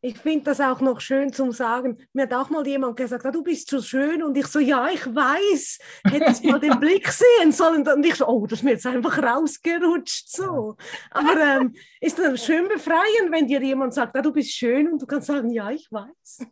[0.00, 1.98] Ich finde das auch noch schön zum Sagen.
[2.12, 4.22] Mir hat auch mal jemand gesagt, ah, du bist so schön.
[4.22, 5.78] Und ich so, ja, ich weiß.
[6.04, 7.86] Hättest mal den Blick sehen sollen.
[7.86, 10.30] Und ich so, oh, das ist mir jetzt einfach rausgerutscht.
[10.30, 10.76] So.
[11.10, 14.92] Aber ähm, ist das schön befreiend, wenn dir jemand sagt, ah, du bist schön.
[14.92, 16.46] Und du kannst sagen, ja, ich weiß.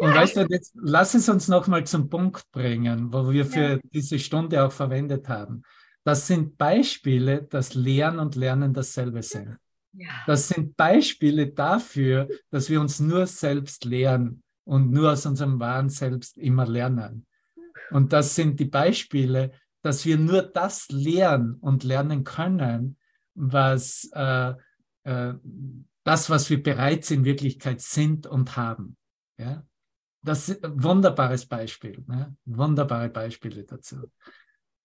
[0.00, 3.78] Und weißt du, jetzt lass es uns nochmal zum Punkt bringen, wo wir für ja.
[3.92, 5.62] diese Stunde auch verwendet haben.
[6.04, 9.56] Das sind Beispiele, dass Lehren und Lernen dasselbe sind.
[10.26, 15.88] Das sind Beispiele dafür, dass wir uns nur selbst lehren und nur aus unserem wahren
[15.88, 17.26] Selbst immer lernen.
[17.90, 22.96] Und das sind die Beispiele, dass wir nur das lehren und lernen können,
[23.34, 24.54] was äh,
[25.04, 25.34] äh,
[26.02, 28.96] das, was wir bereits in Wirklichkeit sind und haben.
[29.38, 29.64] Ja?
[30.22, 32.36] Das ist ein wunderbares Beispiel, ne?
[32.44, 34.10] wunderbare Beispiele dazu.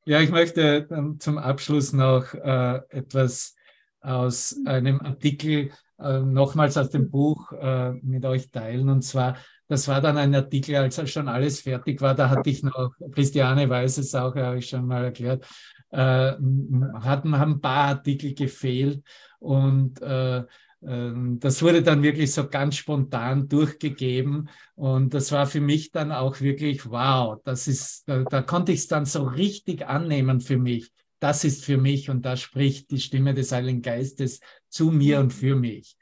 [0.06, 3.56] Ja, ich möchte dann zum Abschluss noch äh, etwas
[4.02, 8.90] aus einem Artikel, äh, nochmals aus dem Buch äh, mit euch teilen.
[8.90, 9.38] Und zwar,
[9.68, 13.70] das war dann ein Artikel, als schon alles fertig war, da hatte ich noch, Christiane
[13.70, 15.46] weiß es auch, habe ich schon mal erklärt,
[15.92, 19.04] äh, hatten, haben ein paar Artikel gefehlt
[19.40, 20.44] und äh,
[20.84, 26.12] ähm, das wurde dann wirklich so ganz spontan durchgegeben und das war für mich dann
[26.12, 30.58] auch wirklich, wow, das ist, da, da konnte ich es dann so richtig annehmen für
[30.58, 30.92] mich.
[31.22, 35.32] Das ist für mich und da spricht die Stimme des Heiligen Geistes zu mir und
[35.32, 35.96] für mich.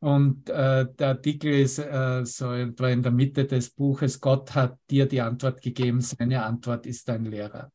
[0.00, 4.76] Und äh, der Artikel ist äh, so etwa in der Mitte des Buches, Gott hat
[4.90, 7.70] dir die Antwort gegeben, seine Antwort ist dein Lehrer.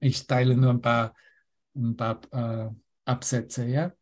[0.00, 1.14] Ich teile nur ein paar,
[1.76, 2.70] ein paar äh,
[3.04, 3.92] Absätze, ja.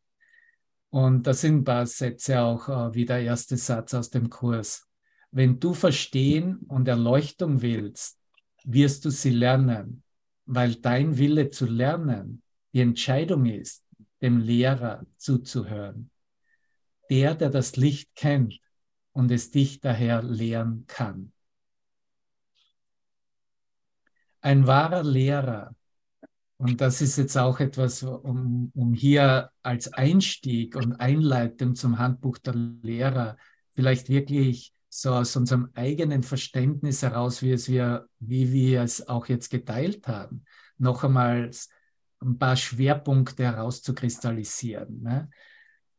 [0.88, 4.88] Und das sind ein paar Sätze auch äh, wie der erste Satz aus dem Kurs.
[5.30, 8.18] Wenn du Verstehen und Erleuchtung willst,
[8.64, 10.02] wirst du sie lernen,
[10.44, 13.84] weil dein Wille zu lernen die Entscheidung ist,
[14.22, 16.10] dem Lehrer zuzuhören.
[17.10, 18.58] Der, der das Licht kennt
[19.12, 21.32] und es dich daher lehren kann.
[24.40, 25.74] Ein wahrer Lehrer
[26.62, 32.38] und das ist jetzt auch etwas, um, um hier als Einstieg und Einleitung zum Handbuch
[32.38, 33.36] der Lehrer
[33.72, 39.26] vielleicht wirklich so aus unserem eigenen Verständnis heraus, wie, es wir, wie wir es auch
[39.26, 40.44] jetzt geteilt haben,
[40.76, 41.50] noch einmal
[42.20, 45.02] ein paar Schwerpunkte herauszukristallisieren.
[45.02, 45.30] Ne?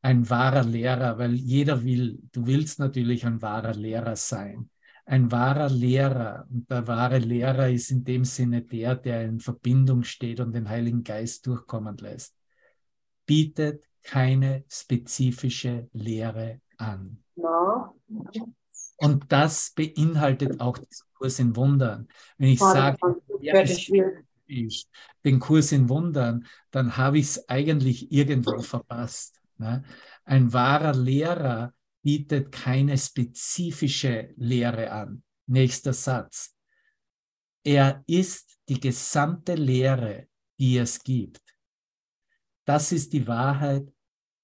[0.04, 4.70] Ein wahrer Lehrer, weil jeder will, du willst natürlich ein wahrer Lehrer sein
[5.06, 6.48] ein wahrer Lehrer.
[6.50, 10.70] Und der wahre Lehrer ist in dem Sinne der, der in Verbindung steht und den
[10.70, 12.36] Heiligen Geist durchkommen lässt.
[13.26, 17.18] Bietet keine spezifische Lehre an.
[17.36, 18.00] No.
[18.98, 20.88] Und das beinhaltet auch den
[21.18, 22.08] Kurs in Wundern.
[22.38, 22.98] Wenn ich sage,
[24.46, 24.88] ich
[25.24, 29.40] den Kurs in Wundern, dann habe ich es eigentlich irgendwo verpasst.
[29.58, 29.84] Ne?
[30.26, 35.24] Ein wahrer Lehrer bietet keine spezifische Lehre an.
[35.48, 36.56] Nächster Satz.
[37.64, 40.28] Er ist die gesamte Lehre,
[40.60, 41.42] die es gibt.
[42.66, 43.92] Das ist die Wahrheit.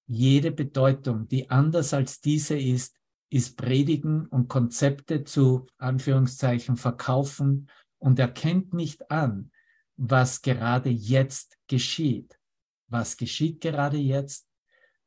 [0.08, 2.99] Jede Bedeutung, die anders als diese ist,
[3.30, 9.52] ist Predigen und Konzepte zu Anführungszeichen verkaufen und erkennt nicht an,
[9.98, 12.40] was gerade jetzt geschieht.
[12.88, 14.50] Was geschieht gerade jetzt?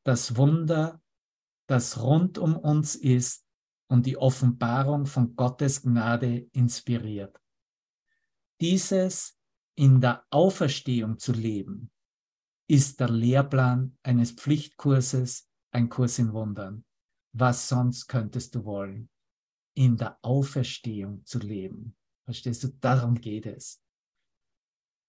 [0.03, 1.01] Das Wunder
[1.67, 3.45] das rund um uns ist
[3.87, 7.39] und die Offenbarung von Gottes Gnade inspiriert.
[8.61, 9.37] Dieses
[9.75, 11.89] in der Auferstehung zu leben,
[12.67, 16.85] ist der Lehrplan eines Pflichtkurses, ein Kurs in Wundern.
[17.33, 19.09] Was sonst könntest du wollen?
[19.75, 21.95] In der Auferstehung zu leben.
[22.25, 22.69] Verstehst du?
[22.79, 23.81] Darum geht es.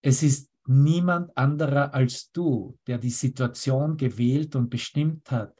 [0.02, 5.54] Es ist niemand anderer als du, der die Situation gewählt und bestimmt hat,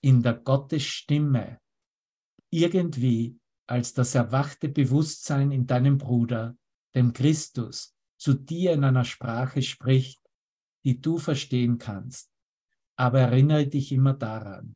[0.00, 1.60] in der Gottesstimme
[2.50, 6.56] irgendwie als das erwachte Bewusstsein in deinem Bruder,
[6.94, 10.20] dem Christus, zu dir in einer Sprache spricht,
[10.84, 12.30] die du verstehen kannst.
[12.96, 14.74] Aber erinnere dich immer daran,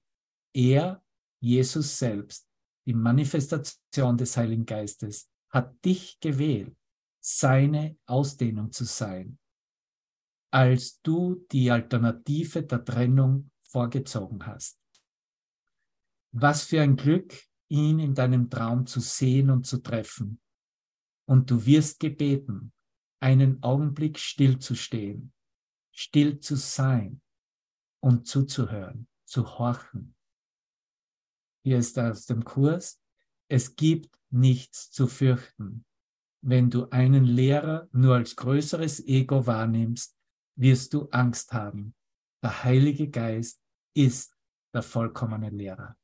[0.54, 1.02] er,
[1.42, 2.48] Jesus selbst,
[2.86, 6.76] die Manifestation des Heiligen Geistes, hat dich gewählt,
[7.20, 9.38] seine Ausdehnung zu sein,
[10.52, 14.78] als du die Alternative der Trennung vorgezogen hast.
[16.32, 17.34] Was für ein Glück,
[17.68, 20.40] ihn in deinem Traum zu sehen und zu treffen.
[21.26, 22.72] Und du wirst gebeten,
[23.20, 25.32] einen Augenblick stillzustehen,
[25.90, 27.20] still zu sein
[28.00, 30.14] und zuzuhören, zu horchen.
[31.64, 33.00] Hier ist aus dem Kurs,
[33.48, 35.84] es gibt nichts zu fürchten.
[36.44, 40.16] Wenn du einen Lehrer nur als größeres Ego wahrnimmst,
[40.56, 41.94] wirst du Angst haben.
[42.42, 43.62] Der Heilige Geist
[43.94, 44.36] ist
[44.74, 45.96] der vollkommene Lehrer.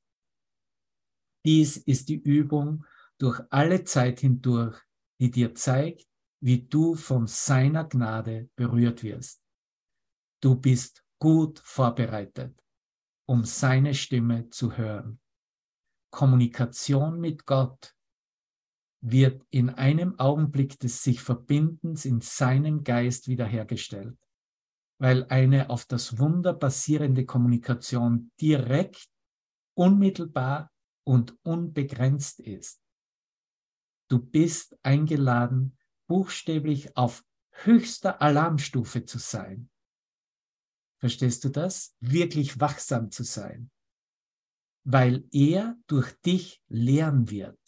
[1.45, 2.85] Dies ist die Übung
[3.19, 4.81] durch alle Zeit hindurch,
[5.21, 6.07] die dir zeigt,
[6.41, 9.43] wie du von seiner Gnade berührt wirst.
[10.41, 12.63] Du bist gut vorbereitet,
[13.27, 15.21] um seine Stimme zu hören.
[16.11, 17.95] Kommunikation mit Gott
[19.01, 24.19] wird in einem Augenblick des sich Verbindens in seinem Geist wiederhergestellt,
[24.99, 29.09] weil eine auf das Wunder basierende Kommunikation direkt,
[29.75, 30.73] unmittelbar
[31.05, 32.81] und unbegrenzt ist.
[34.09, 35.77] Du bist eingeladen,
[36.09, 39.71] buchstäblich auf höchster Alarmstufe zu sein.
[40.99, 41.95] Verstehst du das?
[42.01, 43.71] Wirklich wachsam zu sein.
[44.85, 47.59] Weil er durch dich lernen wird.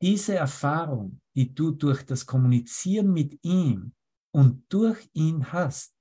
[0.00, 3.94] Diese Erfahrung, die du durch das Kommunizieren mit ihm
[4.32, 5.94] und durch ihn hast,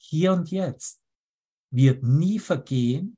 [0.00, 1.02] hier und jetzt,
[1.72, 3.16] wird nie vergehen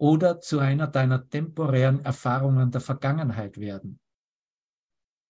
[0.00, 4.00] oder zu einer deiner temporären Erfahrungen der Vergangenheit werden.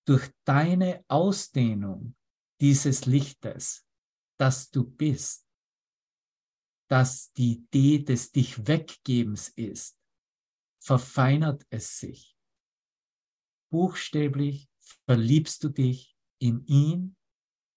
[0.07, 2.14] Durch deine Ausdehnung
[2.61, 3.87] dieses Lichtes,
[4.39, 5.49] das du bist,
[6.91, 9.97] das die Idee des Dich Weggebens ist,
[10.82, 12.36] verfeinert es sich.
[13.70, 14.68] Buchstäblich
[15.07, 17.16] verliebst du dich in ihn,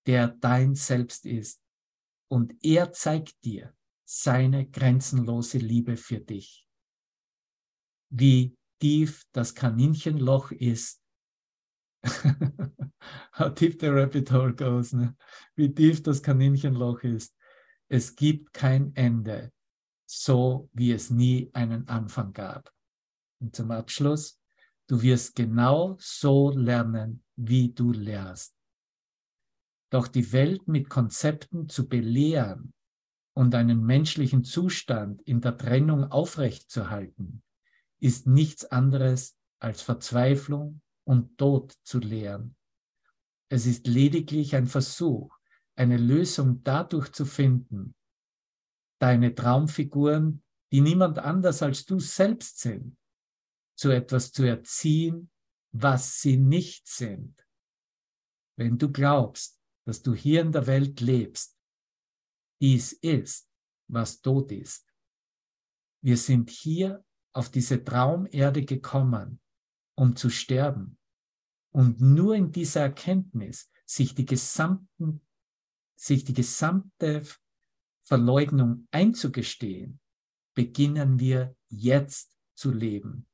[0.07, 1.61] der dein Selbst ist,
[2.28, 6.68] und er zeigt dir seine grenzenlose Liebe für dich.
[8.09, 11.03] Wie tief das Kaninchenloch ist,
[13.34, 15.16] how deep the rabbit hole goes, ne?
[15.55, 17.38] wie tief das Kaninchenloch ist.
[17.93, 19.53] Es gibt kein Ende,
[20.07, 22.73] so wie es nie einen Anfang gab.
[23.39, 24.41] Und zum Abschluss,
[24.87, 28.55] du wirst genau so lernen, wie du lehrst.
[29.91, 32.73] Doch die Welt mit Konzepten zu belehren
[33.35, 37.43] und einen menschlichen Zustand in der Trennung aufrechtzuerhalten,
[37.99, 42.55] ist nichts anderes als Verzweiflung und Tod zu lehren.
[43.49, 45.37] Es ist lediglich ein Versuch,
[45.76, 47.95] eine Lösung dadurch zu finden,
[48.99, 52.97] deine Traumfiguren, die niemand anders als du selbst sind,
[53.76, 55.32] zu etwas zu erziehen,
[55.71, 57.36] was sie nicht sind.
[58.57, 61.57] Wenn du glaubst, dass du hier in der Welt lebst,
[62.61, 63.49] dies ist,
[63.89, 64.88] was tot ist.
[66.01, 67.03] Wir sind hier
[67.34, 69.41] auf diese Traumerde gekommen,
[69.97, 70.97] um zu sterben.
[71.74, 75.21] Und nur in dieser Erkenntnis, sich die, gesamten,
[75.95, 77.23] sich die gesamte
[78.01, 79.99] Verleugnung einzugestehen,
[80.53, 83.27] beginnen wir jetzt zu leben.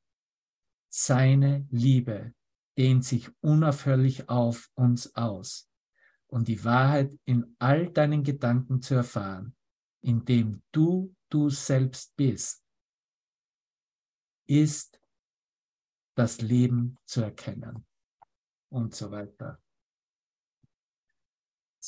[0.90, 2.34] Seine Liebe
[2.78, 5.70] dehnt sich unaufhörlich auf uns aus
[6.28, 9.56] und die Wahrheit in all deinen Gedanken zu erfahren,
[10.02, 12.64] indem du du selbst bist,
[14.48, 15.00] ist
[16.16, 17.86] das Leben zu erkennen
[18.70, 19.62] und so weiter.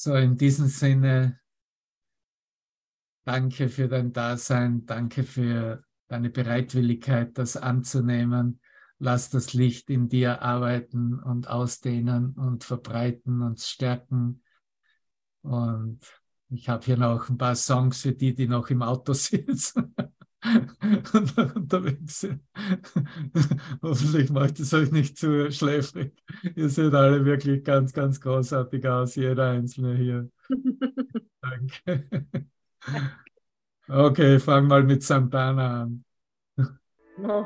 [0.03, 1.39] So, in diesem Sinne,
[3.23, 8.59] danke für dein Dasein, danke für deine Bereitwilligkeit, das anzunehmen.
[8.97, 14.41] Lass das Licht in dir arbeiten und ausdehnen und verbreiten und stärken.
[15.43, 15.99] Und
[16.49, 19.93] ich habe hier noch ein paar Songs für die, die noch im Auto sitzen
[21.55, 22.41] unterwegs sind.
[23.81, 26.13] Hoffentlich macht es euch nicht zu schläfrig.
[26.55, 30.29] Ihr seht alle wirklich ganz, ganz großartig aus, jeder einzelne hier.
[31.41, 32.07] Danke.
[33.87, 36.03] Okay, fang mal mit Santana an.
[37.23, 37.45] Oh.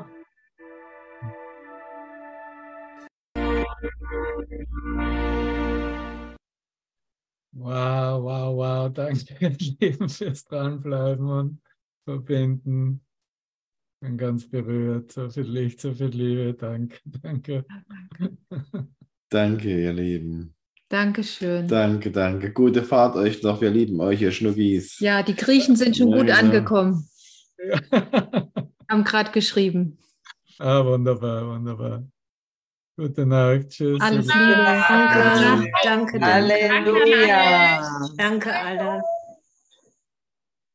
[7.52, 8.92] Wow, wow, wow.
[8.92, 9.48] Danke,
[9.80, 11.60] Lieben, fürs Dranbleiben und
[12.06, 13.00] Verbinden.
[14.00, 15.12] Bin ganz berührt.
[15.12, 16.54] So viel Licht, so viel Liebe.
[16.54, 17.64] Danke, danke.
[19.28, 20.54] Danke, ihr Lieben.
[20.88, 21.66] Dankeschön.
[21.66, 22.52] Danke, danke.
[22.52, 23.60] Gute Fahrt euch noch.
[23.60, 25.00] Wir lieben euch, ihr Schnuggis.
[25.00, 26.38] Ja, die Griechen sind schon Ja, gut genau.
[26.38, 27.08] angekommen.
[27.58, 27.80] Ja.
[28.88, 29.98] Haben gerade geschrieben.
[30.58, 32.06] Ah, wunderbar, wunderbar.
[32.96, 33.70] Gute Nacht.
[33.70, 34.00] Tschüss.
[34.00, 34.26] Alles.
[34.26, 34.54] Liebe.
[34.88, 36.24] Danke, danke, danke.
[36.24, 38.08] Halleluja.
[38.16, 39.02] Danke alle.